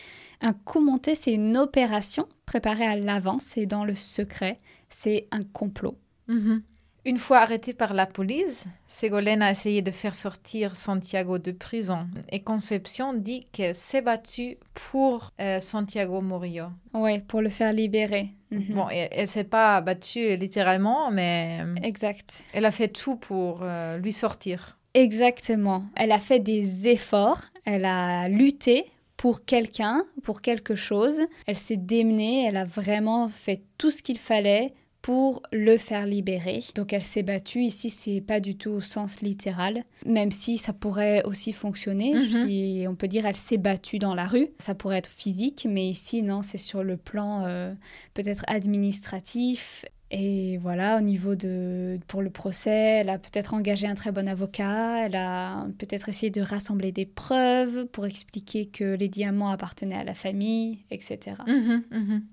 Un 0.41 0.53
coup 0.53 0.81
monté, 0.81 1.15
c'est 1.15 1.33
une 1.33 1.57
opération 1.57 2.27
préparée 2.45 2.85
à 2.85 2.95
l'avance 2.95 3.57
et 3.57 3.65
dans 3.65 3.83
le 3.83 3.95
secret. 3.95 4.59
C'est 4.89 5.27
un 5.31 5.43
complot. 5.43 5.97
Mhm. 6.27 6.61
Une 7.05 7.17
fois 7.17 7.39
arrêté 7.39 7.73
par 7.73 7.93
la 7.93 8.05
police, 8.05 8.63
Ségolène 8.87 9.41
a 9.41 9.51
essayé 9.51 9.81
de 9.81 9.91
faire 9.91 10.15
sortir 10.15 10.77
Santiago 10.77 11.37
de 11.37 11.51
prison. 11.51 12.07
Et 12.31 12.39
Conception 12.41 13.13
dit 13.13 13.45
qu'elle 13.51 13.75
s'est 13.75 14.01
battue 14.01 14.57
pour 14.73 15.29
euh, 15.41 15.59
Santiago 15.59 16.21
Murillo. 16.21 16.67
Oui, 16.93 17.19
pour 17.19 17.41
le 17.41 17.49
faire 17.49 17.73
libérer. 17.73 18.29
Mhm. 18.51 18.63
Bon, 18.69 18.87
elle, 18.89 19.09
elle 19.11 19.27
s'est 19.27 19.43
pas 19.43 19.81
battue 19.81 20.37
littéralement, 20.37 21.11
mais 21.11 21.59
euh, 21.61 21.75
Exact. 21.83 22.43
elle 22.53 22.63
a 22.65 22.71
fait 22.71 22.87
tout 22.87 23.17
pour 23.17 23.59
euh, 23.63 23.97
lui 23.97 24.13
sortir. 24.13 24.77
Exactement. 24.93 25.83
Elle 25.95 26.13
a 26.13 26.19
fait 26.19 26.39
des 26.39 26.87
efforts, 26.87 27.41
elle 27.65 27.83
a 27.83 28.29
lutté 28.29 28.85
pour 29.17 29.43
quelqu'un, 29.43 30.05
pour 30.23 30.41
quelque 30.41 30.75
chose. 30.75 31.19
Elle 31.47 31.57
s'est 31.57 31.77
démenée, 31.77 32.45
elle 32.45 32.57
a 32.57 32.65
vraiment 32.65 33.27
fait 33.27 33.61
tout 33.77 33.91
ce 33.91 34.01
qu'il 34.03 34.17
fallait 34.19 34.71
pour 35.03 35.43
le 35.51 35.77
faire 35.77 36.07
libérer. 36.07 36.63
Donc 36.75 36.93
elle 36.93 37.03
s'est 37.03 37.23
battue. 37.23 37.59
Ici, 37.59 37.89
c'est 37.89 38.21
pas 38.21 38.39
du 38.39 38.55
tout 38.55 38.71
au 38.71 38.81
sens 38.81 39.19
littéral, 39.19 39.83
même 40.05 40.31
si 40.31 40.57
ça 40.57 40.71
pourrait 40.71 41.23
aussi 41.25 41.51
fonctionner. 41.51 42.15
Mhm. 42.15 42.23
Si 42.23 42.85
on 42.87 42.95
peut 42.95 43.09
dire 43.09 43.25
elle 43.25 43.35
s'est 43.35 43.57
battue 43.57 43.99
dans 43.99 44.15
la 44.15 44.25
rue, 44.25 44.47
ça 44.57 44.73
pourrait 44.73 44.97
être 44.97 45.09
physique, 45.09 45.67
mais 45.69 45.87
ici 45.87 46.23
non, 46.23 46.41
c'est 46.41 46.57
sur 46.57 46.83
le 46.83 46.95
plan 46.97 47.43
euh, 47.45 47.73
peut-être 48.13 48.43
administratif. 48.47 49.85
Et 50.09 50.57
voilà, 50.59 50.97
au 50.99 51.01
niveau 51.01 51.35
de 51.35 51.99
pour 52.07 52.21
le 52.21 52.29
procès, 52.29 53.01
elle 53.01 53.09
a 53.09 53.17
peut-être 53.17 53.53
engagé 53.53 53.87
un 53.87 53.95
très 53.95 54.13
bon 54.13 54.29
avocat, 54.29 55.07
elle 55.07 55.15
a 55.15 55.65
peut-être 55.79 56.07
essayé 56.07 56.29
de 56.29 56.41
rassembler 56.41 56.93
des 56.93 57.05
preuves 57.07 57.87
pour 57.87 58.05
expliquer 58.05 58.67
que 58.67 58.95
les 58.95 59.09
diamants 59.09 59.49
appartenaient 59.49 59.97
à 59.97 60.05
la 60.05 60.13
famille, 60.13 60.79
etc. 60.91 61.35
Mhm, 61.45 61.83
mhm. 61.91 62.23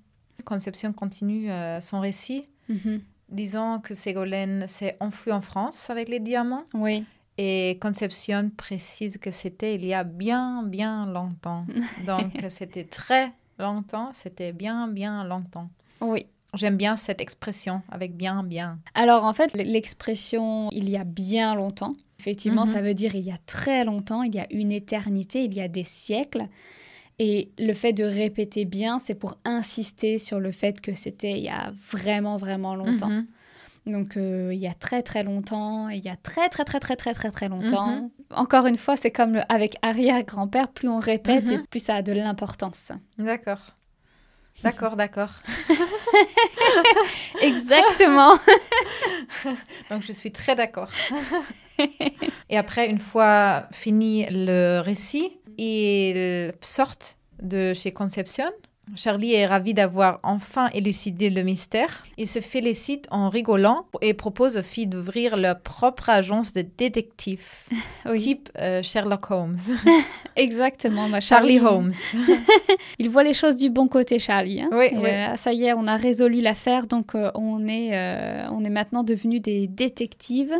Conception 0.44 0.92
continue 0.92 1.50
euh, 1.50 1.80
son 1.80 2.00
récit, 2.00 2.44
Mhm. 2.70 3.00
disant 3.28 3.78
que 3.80 3.94
Ségolène 3.94 4.66
s'est 4.66 4.96
enfuie 5.00 5.32
en 5.32 5.40
France 5.42 5.90
avec 5.90 6.08
les 6.08 6.20
diamants. 6.20 6.64
Oui, 6.74 7.04
Et 7.38 7.78
Conception 7.80 8.50
précise 8.56 9.16
que 9.18 9.30
c'était 9.30 9.74
il 9.74 9.84
y 9.86 9.94
a 9.94 10.04
bien, 10.04 10.62
bien 10.62 11.06
longtemps. 11.06 11.64
Donc, 12.06 12.32
c'était 12.48 12.84
très 12.84 13.32
longtemps, 13.58 14.10
c'était 14.12 14.52
bien, 14.52 14.88
bien 14.88 15.24
longtemps. 15.24 15.68
oui. 16.00 16.26
J'aime 16.54 16.76
bien 16.76 16.96
cette 16.96 17.20
expression 17.20 17.80
avec 17.92 18.16
bien, 18.16 18.42
bien. 18.42 18.80
Alors 18.94 19.22
en 19.24 19.32
fait, 19.32 19.52
l'expression 19.54 20.68
il 20.72 20.88
y 20.90 20.96
a 20.96 21.04
bien 21.04 21.54
longtemps, 21.54 21.94
effectivement, 22.18 22.66
Mhm. 22.66 22.72
ça 22.72 22.82
veut 22.82 22.92
dire 22.94 23.14
il 23.14 23.24
y 23.24 23.30
a 23.30 23.38
très 23.46 23.84
longtemps, 23.84 24.24
il 24.24 24.34
y 24.34 24.40
a 24.40 24.48
une 24.52 24.72
éternité, 24.72 25.44
il 25.44 25.54
y 25.54 25.60
a 25.60 25.68
des 25.68 25.84
siècles. 25.84 26.48
Et 27.22 27.50
le 27.58 27.74
fait 27.74 27.92
de 27.92 28.02
répéter 28.04 28.64
bien, 28.64 28.98
c'est 28.98 29.14
pour 29.14 29.36
insister 29.44 30.16
sur 30.18 30.40
le 30.40 30.52
fait 30.52 30.80
que 30.80 30.94
c'était 30.94 31.32
il 31.32 31.44
y 31.44 31.50
a 31.50 31.70
vraiment, 31.92 32.38
vraiment 32.38 32.74
longtemps. 32.74 33.10
Mhm. 33.10 33.26
Donc 33.86 34.16
euh, 34.16 34.50
il 34.54 34.58
y 34.58 34.66
a 34.66 34.72
très 34.74 35.02
très 35.02 35.22
longtemps, 35.22 35.88
il 35.90 36.02
y 36.04 36.08
a 36.08 36.16
très 36.16 36.48
très 36.48 36.64
très 36.64 36.80
très 36.80 36.96
très 36.96 37.12
très 37.14 37.30
très 37.30 37.48
longtemps. 37.48 37.88
Mhm. 37.88 38.10
Encore 38.30 38.66
une 38.66 38.76
fois, 38.76 38.96
c'est 38.96 39.10
comme 39.10 39.34
le- 39.34 39.42
avec 39.52 39.76
arrière-grand-père, 39.82 40.68
plus 40.68 40.88
on 40.88 40.98
répète 40.98 41.44
Mhm. 41.46 41.52
et 41.52 41.58
plus 41.68 41.80
ça 41.84 41.96
a 41.96 42.02
de 42.02 42.12
l'importance. 42.12 42.92
D'accord. 43.18 43.60
D'accord, 44.62 44.96
d'accord. 44.96 45.30
Exactement. 47.42 48.34
Donc, 49.90 50.02
je 50.02 50.12
suis 50.12 50.32
très 50.32 50.54
d'accord. 50.54 50.90
Et 52.50 52.58
après, 52.58 52.90
une 52.90 52.98
fois 52.98 53.66
fini 53.72 54.26
le 54.30 54.80
récit, 54.80 55.38
ils 55.64 56.52
sortent 56.60 57.18
de 57.42 57.72
chez 57.74 57.92
Conception. 57.92 58.50
Charlie 58.96 59.34
est 59.34 59.46
ravi 59.46 59.72
d'avoir 59.72 60.18
enfin 60.24 60.68
élucidé 60.74 61.30
le 61.30 61.44
mystère. 61.44 62.02
Il 62.18 62.26
se 62.26 62.40
félicite 62.40 63.06
en 63.12 63.28
rigolant 63.28 63.86
et 64.00 64.14
propose 64.14 64.56
aux 64.56 64.64
filles 64.64 64.88
d'ouvrir 64.88 65.36
leur 65.36 65.60
propre 65.60 66.10
agence 66.10 66.52
de 66.54 66.62
détective, 66.76 67.44
Oui. 68.10 68.18
type 68.18 68.48
euh, 68.58 68.82
Sherlock 68.82 69.30
Holmes. 69.30 69.58
Exactement. 70.34 71.08
bah, 71.08 71.20
Charlie 71.20 71.60
Holmes. 71.60 71.92
Il 72.98 73.08
voit 73.10 73.22
les 73.22 73.32
choses 73.34 73.54
du 73.54 73.70
bon 73.70 73.86
côté, 73.86 74.18
Charlie. 74.18 74.60
hein. 74.62 74.68
Oui, 74.72 74.86
Et, 74.90 74.96
oui. 74.98 75.08
euh, 75.10 75.36
ça 75.36 75.52
y 75.52 75.66
est, 75.66 75.72
on 75.76 75.86
a 75.86 75.94
résolu 75.96 76.40
l'affaire, 76.40 76.88
donc 76.88 77.14
euh, 77.14 77.30
on, 77.36 77.68
est, 77.68 77.90
on 78.50 78.64
est 78.64 78.70
maintenant 78.70 79.04
devenus 79.04 79.40
des 79.40 79.68
détectives. 79.68 80.54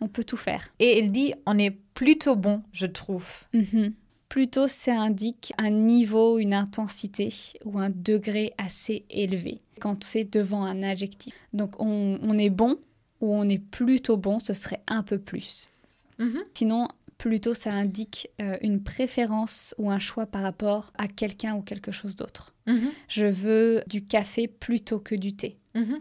On 0.00 0.06
peut 0.06 0.22
tout 0.24 0.36
faire. 0.36 0.68
Et 0.78 1.00
il 1.00 1.10
dit 1.10 1.34
on 1.46 1.58
est 1.58 1.74
plutôt 1.94 2.36
bon, 2.36 2.62
je 2.72 2.86
trouve. 2.86 3.28
Mhm. 3.54 3.92
Plutôt, 4.32 4.66
ça 4.66 4.98
indique 4.98 5.52
un 5.58 5.68
niveau, 5.68 6.38
une 6.38 6.54
intensité 6.54 7.28
ou 7.66 7.78
un 7.78 7.90
degré 7.90 8.54
assez 8.56 9.04
élevé 9.10 9.60
quand 9.78 10.04
c'est 10.04 10.24
devant 10.24 10.64
un 10.64 10.82
adjectif. 10.82 11.34
Donc, 11.52 11.78
on, 11.78 12.18
on 12.22 12.38
est 12.38 12.48
bon 12.48 12.78
ou 13.20 13.34
on 13.34 13.46
est 13.46 13.58
plutôt 13.58 14.16
bon, 14.16 14.40
ce 14.40 14.54
serait 14.54 14.80
un 14.86 15.02
peu 15.02 15.18
plus. 15.18 15.70
Mhm. 16.18 16.44
Sinon, 16.54 16.88
plutôt, 17.18 17.52
ça 17.52 17.74
indique 17.74 18.30
euh, 18.40 18.56
une 18.62 18.82
préférence 18.82 19.74
ou 19.76 19.90
un 19.90 19.98
choix 19.98 20.24
par 20.24 20.40
rapport 20.40 20.94
à 20.96 21.08
quelqu'un 21.08 21.54
ou 21.56 21.60
quelque 21.60 21.92
chose 21.92 22.16
d'autre. 22.16 22.54
Mhm. 22.66 22.88
Je 23.08 23.26
veux 23.26 23.82
du 23.86 24.06
café 24.06 24.48
plutôt 24.48 24.98
que 24.98 25.14
du 25.14 25.36
thé. 25.36 25.58
Mhm. 25.74 26.00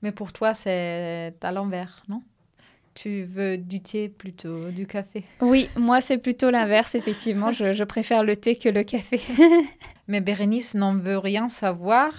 Mais 0.00 0.12
pour 0.12 0.32
toi, 0.32 0.54
c'est 0.54 1.34
à 1.42 1.52
l'envers, 1.52 2.02
non? 2.08 2.22
Tu 2.96 3.24
veux 3.24 3.58
du 3.58 3.80
thé 3.80 4.08
plutôt 4.08 4.70
du 4.70 4.86
café? 4.86 5.22
Oui, 5.42 5.68
moi, 5.76 6.00
c'est 6.00 6.16
plutôt 6.16 6.50
l'inverse, 6.50 6.94
effectivement. 6.94 7.52
je, 7.52 7.74
je 7.74 7.84
préfère 7.84 8.24
le 8.24 8.36
thé 8.36 8.56
que 8.56 8.70
le 8.70 8.82
café. 8.84 9.20
Mais 10.08 10.20
Bérénice 10.20 10.74
n'en 10.74 10.94
veut 10.96 11.18
rien 11.18 11.48
savoir 11.48 12.12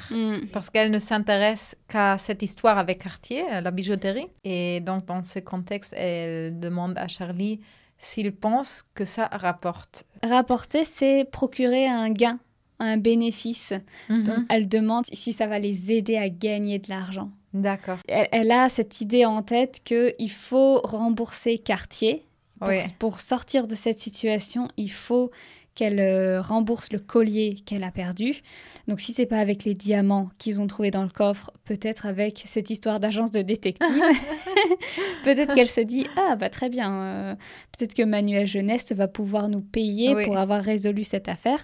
parce 0.52 0.70
qu'elle 0.70 0.92
ne 0.92 1.00
s'intéresse 1.00 1.76
qu'à 1.88 2.18
cette 2.18 2.44
histoire 2.44 2.78
avec 2.78 3.02
Cartier, 3.02 3.44
la 3.62 3.72
bijouterie. 3.72 4.28
Et 4.44 4.82
donc, 4.82 5.06
dans 5.06 5.24
ce 5.24 5.40
contexte, 5.40 5.94
elle 5.98 6.60
demande 6.60 6.98
à 6.98 7.08
Charlie 7.08 7.60
s'il 7.98 8.34
pense 8.34 8.84
que 8.94 9.06
ça 9.06 9.28
rapporte. 9.32 10.04
Rapporter, 10.22 10.84
c'est 10.84 11.26
procurer 11.32 11.88
un 11.88 12.10
gain, 12.12 12.40
un 12.80 12.98
bénéfice. 12.98 13.74
Donc, 14.10 14.40
elle 14.50 14.68
demande 14.68 15.06
si 15.12 15.32
ça 15.34 15.48
va 15.48 15.58
les 15.58 15.92
aider 15.92 16.18
à 16.18 16.30
gagner 16.30 16.80
de 16.80 16.90
l'argent. 16.90 17.32
D'accord. 17.54 17.98
Elle, 18.08 18.28
elle 18.32 18.52
a 18.52 18.70
cette 18.70 19.02
idée 19.02 19.26
en 19.26 19.42
tête 19.42 19.82
qu'il 19.84 20.32
faut 20.32 20.80
rembourser 20.84 21.58
Cartier. 21.58 22.24
Pour, 22.60 22.70
Oui. 22.70 22.80
pour 22.98 23.20
sortir 23.20 23.68
de 23.68 23.76
cette 23.76 24.00
situation, 24.00 24.68
il 24.78 24.92
faut 24.92 25.30
qu'elle 25.76 26.00
euh, 26.00 26.42
rembourse 26.42 26.92
le 26.92 26.98
collier 26.98 27.56
qu'elle 27.68 27.84
a 27.84 27.92
perdu. 27.92 28.42
Donc 28.88 29.00
si 29.00 29.14
c'est 29.14 29.28
pas 29.28 29.38
avec 29.38 29.64
les 29.64 29.76
diamants 29.76 30.30
qu'ils 30.40 30.60
ont 30.60 30.66
trouvés 30.66 30.90
dans 30.90 31.04
le 31.04 31.10
coffre, 31.10 31.52
peut-être 31.66 32.08
avec 32.08 32.42
cette 32.48 32.72
histoire 32.72 33.00
d'agence 33.00 33.30
de 33.30 33.44
détective. 33.44 33.88
peut-être 35.24 35.54
qu'elle 35.54 35.68
se 35.68 35.82
dit 35.82 36.08
ah 36.18 36.36
bah 36.36 36.50
très 36.50 36.70
bien, 36.70 37.04
euh, 37.04 37.36
peut-être 37.78 37.94
que 37.94 38.02
Manuel 38.02 38.48
Jeunesse 38.48 38.92
va 38.92 39.08
pouvoir 39.08 39.50
nous 39.50 39.62
payer 39.62 40.16
Oui. 40.16 40.26
pour 40.26 40.38
avoir 40.38 40.64
résolu 40.64 41.04
cette 41.04 41.30
affaire. 41.30 41.64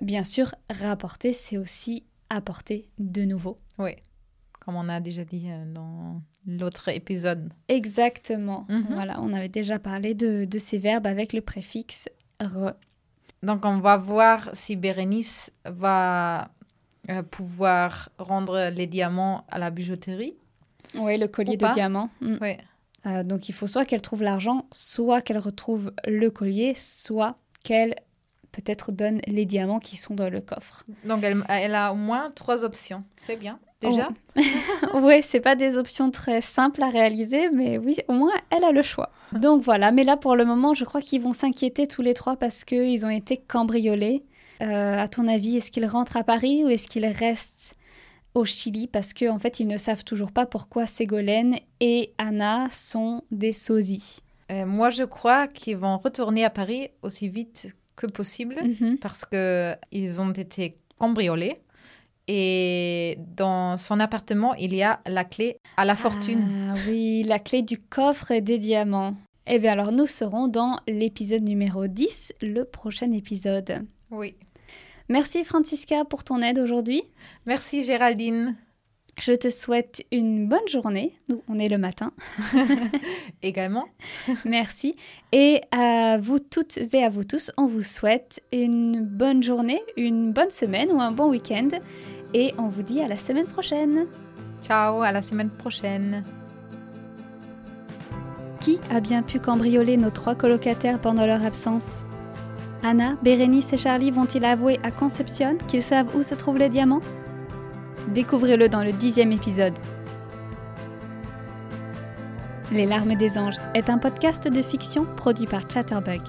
Bien 0.00 0.22
sûr, 0.22 0.54
rapporter, 0.70 1.32
c'est 1.32 1.58
aussi 1.58 2.04
apporter 2.28 2.86
de 3.00 3.22
nouveau. 3.24 3.56
Oui. 3.78 3.96
Comme 4.70 4.78
on 4.78 4.88
a 4.88 5.00
déjà 5.00 5.24
dit 5.24 5.48
euh, 5.48 5.64
dans 5.66 6.22
l'autre 6.46 6.90
épisode. 6.90 7.52
Exactement. 7.66 8.66
Mhm. 8.68 8.86
Voilà, 8.90 9.20
on 9.20 9.32
avait 9.32 9.48
déjà 9.48 9.80
parlé 9.80 10.14
de, 10.14 10.44
de 10.44 10.58
ces 10.60 10.78
verbes 10.78 11.08
avec 11.08 11.32
le 11.32 11.40
préfixe 11.40 12.08
re. 12.40 12.74
Donc, 13.42 13.64
on 13.64 13.80
va 13.80 13.96
voir 13.96 14.48
si 14.52 14.76
Bérénice 14.76 15.50
va 15.64 16.52
euh, 17.08 17.24
pouvoir 17.24 18.10
rendre 18.18 18.70
les 18.72 18.86
diamants 18.86 19.44
à 19.48 19.58
la 19.58 19.72
bijouterie. 19.72 20.36
Oui, 20.94 21.18
le 21.18 21.26
collier 21.26 21.56
de 21.56 21.72
diamants. 21.72 22.10
Mm. 22.20 22.36
Ouais. 22.40 22.58
Euh, 23.06 23.24
donc 23.24 23.48
il 23.48 23.52
faut 23.52 23.66
soit 23.66 23.84
qu'elle 23.84 24.02
trouve 24.02 24.22
l'argent, 24.22 24.66
soit 24.70 25.20
qu'elle 25.20 25.38
retrouve 25.38 25.90
le 26.06 26.30
collier, 26.30 26.74
soit 26.76 27.32
qu'elle 27.64 27.96
peut-être 28.52 28.92
donne 28.92 29.20
les 29.26 29.46
diamants 29.46 29.80
qui 29.80 29.96
sont 29.96 30.14
dans 30.14 30.30
le 30.30 30.40
coffre. 30.40 30.84
Donc, 31.04 31.24
elle, 31.24 31.42
elle 31.48 31.74
a 31.74 31.92
au 31.92 31.96
moins 31.96 32.30
trois 32.30 32.62
options. 32.64 33.02
C'est 33.16 33.36
bien, 33.36 33.58
déjà. 33.80 34.08
oui, 34.94 35.22
c'est 35.22 35.40
pas 35.40 35.56
des 35.56 35.76
options 35.76 36.10
très 36.10 36.40
simples 36.40 36.82
à 36.82 36.88
réaliser, 36.90 37.50
mais 37.50 37.78
oui, 37.78 37.96
au 38.08 38.12
moins 38.12 38.32
elle 38.50 38.64
a 38.64 38.72
le 38.72 38.82
choix. 38.82 39.10
Donc 39.32 39.62
voilà, 39.62 39.92
mais 39.92 40.04
là 40.04 40.16
pour 40.16 40.36
le 40.36 40.44
moment, 40.44 40.74
je 40.74 40.84
crois 40.84 41.00
qu'ils 41.00 41.20
vont 41.22 41.30
s'inquiéter 41.32 41.86
tous 41.86 42.02
les 42.02 42.14
trois 42.14 42.36
parce 42.36 42.64
qu'ils 42.64 43.04
ont 43.06 43.10
été 43.10 43.36
cambriolés. 43.36 44.22
Euh, 44.62 44.98
à 44.98 45.08
ton 45.08 45.26
avis, 45.28 45.56
est-ce 45.56 45.70
qu'ils 45.70 45.86
rentrent 45.86 46.16
à 46.18 46.24
Paris 46.24 46.64
ou 46.64 46.68
est-ce 46.68 46.86
qu'ils 46.86 47.06
restent 47.06 47.76
au 48.34 48.44
Chili? 48.44 48.86
Parce 48.86 49.14
qu'en 49.14 49.36
en 49.36 49.38
fait, 49.38 49.58
ils 49.60 49.66
ne 49.66 49.78
savent 49.78 50.04
toujours 50.04 50.32
pas 50.32 50.44
pourquoi 50.46 50.86
Ségolène 50.86 51.56
et 51.80 52.12
Anna 52.18 52.68
sont 52.70 53.22
des 53.30 53.52
sosies. 53.52 54.18
Euh, 54.52 54.66
moi, 54.66 54.90
je 54.90 55.04
crois 55.04 55.46
qu'ils 55.48 55.76
vont 55.78 55.96
retourner 55.96 56.44
à 56.44 56.50
Paris 56.50 56.90
aussi 57.02 57.28
vite 57.28 57.68
que 57.96 58.06
possible 58.06 58.56
Mhm. 58.62 58.98
parce 58.98 59.24
qu'ils 59.24 60.20
ont 60.20 60.32
été 60.32 60.76
cambriolés. 60.98 61.56
Et 62.32 63.18
dans 63.36 63.76
son 63.76 63.98
appartement, 63.98 64.54
il 64.54 64.72
y 64.72 64.84
a 64.84 65.00
la 65.04 65.24
clé 65.24 65.56
à 65.76 65.84
la 65.84 65.96
fortune. 65.96 66.44
Ah 66.70 66.74
oui, 66.86 67.24
la 67.24 67.40
clé 67.40 67.62
du 67.62 67.76
coffre 67.76 68.30
et 68.30 68.40
des 68.40 68.58
diamants. 68.58 69.16
Eh 69.48 69.58
bien 69.58 69.72
alors 69.72 69.90
nous 69.90 70.06
serons 70.06 70.46
dans 70.46 70.78
l'épisode 70.86 71.42
numéro 71.42 71.88
10, 71.88 72.34
le 72.40 72.62
prochain 72.62 73.10
épisode. 73.10 73.84
Oui. 74.12 74.36
Merci 75.08 75.42
Francisca 75.42 76.04
pour 76.04 76.22
ton 76.22 76.40
aide 76.40 76.60
aujourd'hui. 76.60 77.02
Merci 77.46 77.82
Géraldine. 77.82 78.54
Je 79.18 79.32
te 79.32 79.50
souhaite 79.50 80.06
une 80.12 80.46
bonne 80.46 80.68
journée. 80.68 81.14
Nous, 81.28 81.42
on 81.48 81.58
est 81.58 81.68
le 81.68 81.78
matin. 81.78 82.12
Également. 83.42 83.86
Merci. 84.44 84.94
Et 85.32 85.62
à 85.72 86.16
vous 86.18 86.38
toutes 86.38 86.78
et 86.78 87.02
à 87.02 87.10
vous 87.10 87.24
tous, 87.24 87.50
on 87.56 87.66
vous 87.66 87.82
souhaite 87.82 88.40
une 88.52 89.04
bonne 89.04 89.42
journée, 89.42 89.82
une 89.96 90.32
bonne 90.32 90.50
semaine 90.50 90.92
ou 90.92 91.00
un 91.00 91.10
bon 91.10 91.28
week-end. 91.28 91.68
Et 92.34 92.54
on 92.58 92.68
vous 92.68 92.82
dit 92.82 93.00
à 93.00 93.08
la 93.08 93.16
semaine 93.16 93.46
prochaine. 93.46 94.06
Ciao, 94.62 95.02
à 95.02 95.12
la 95.12 95.22
semaine 95.22 95.50
prochaine. 95.50 96.22
Qui 98.60 98.78
a 98.90 99.00
bien 99.00 99.22
pu 99.22 99.40
cambrioler 99.40 99.96
nos 99.96 100.10
trois 100.10 100.34
colocataires 100.34 101.00
pendant 101.00 101.26
leur 101.26 101.44
absence? 101.44 102.04
Anna, 102.82 103.16
Bérénice 103.22 103.72
et 103.72 103.76
Charlie 103.76 104.10
vont-ils 104.10 104.44
avouer 104.44 104.78
à 104.82 104.90
Concepcion 104.90 105.56
qu'ils 105.66 105.82
savent 105.82 106.14
où 106.14 106.22
se 106.22 106.34
trouvent 106.34 106.58
les 106.58 106.68
diamants? 106.68 107.00
Découvrez-le 108.08 108.68
dans 108.68 108.82
le 108.82 108.92
dixième 108.92 109.32
épisode. 109.32 109.74
Les 112.70 112.86
larmes 112.86 113.16
des 113.16 113.36
anges 113.36 113.58
est 113.74 113.90
un 113.90 113.98
podcast 113.98 114.46
de 114.46 114.62
fiction 114.62 115.04
produit 115.04 115.46
par 115.46 115.68
Chatterbug. 115.68 116.20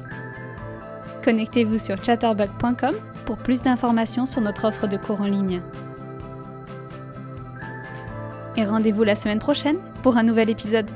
Connectez-vous 1.23 1.77
sur 1.77 2.03
chatterbug.com 2.03 2.95
pour 3.25 3.37
plus 3.37 3.61
d'informations 3.61 4.25
sur 4.25 4.41
notre 4.41 4.65
offre 4.65 4.87
de 4.87 4.97
cours 4.97 5.21
en 5.21 5.25
ligne. 5.25 5.61
Et 8.57 8.63
rendez-vous 8.63 9.03
la 9.03 9.15
semaine 9.15 9.39
prochaine 9.39 9.77
pour 10.03 10.17
un 10.17 10.23
nouvel 10.23 10.49
épisode. 10.49 10.89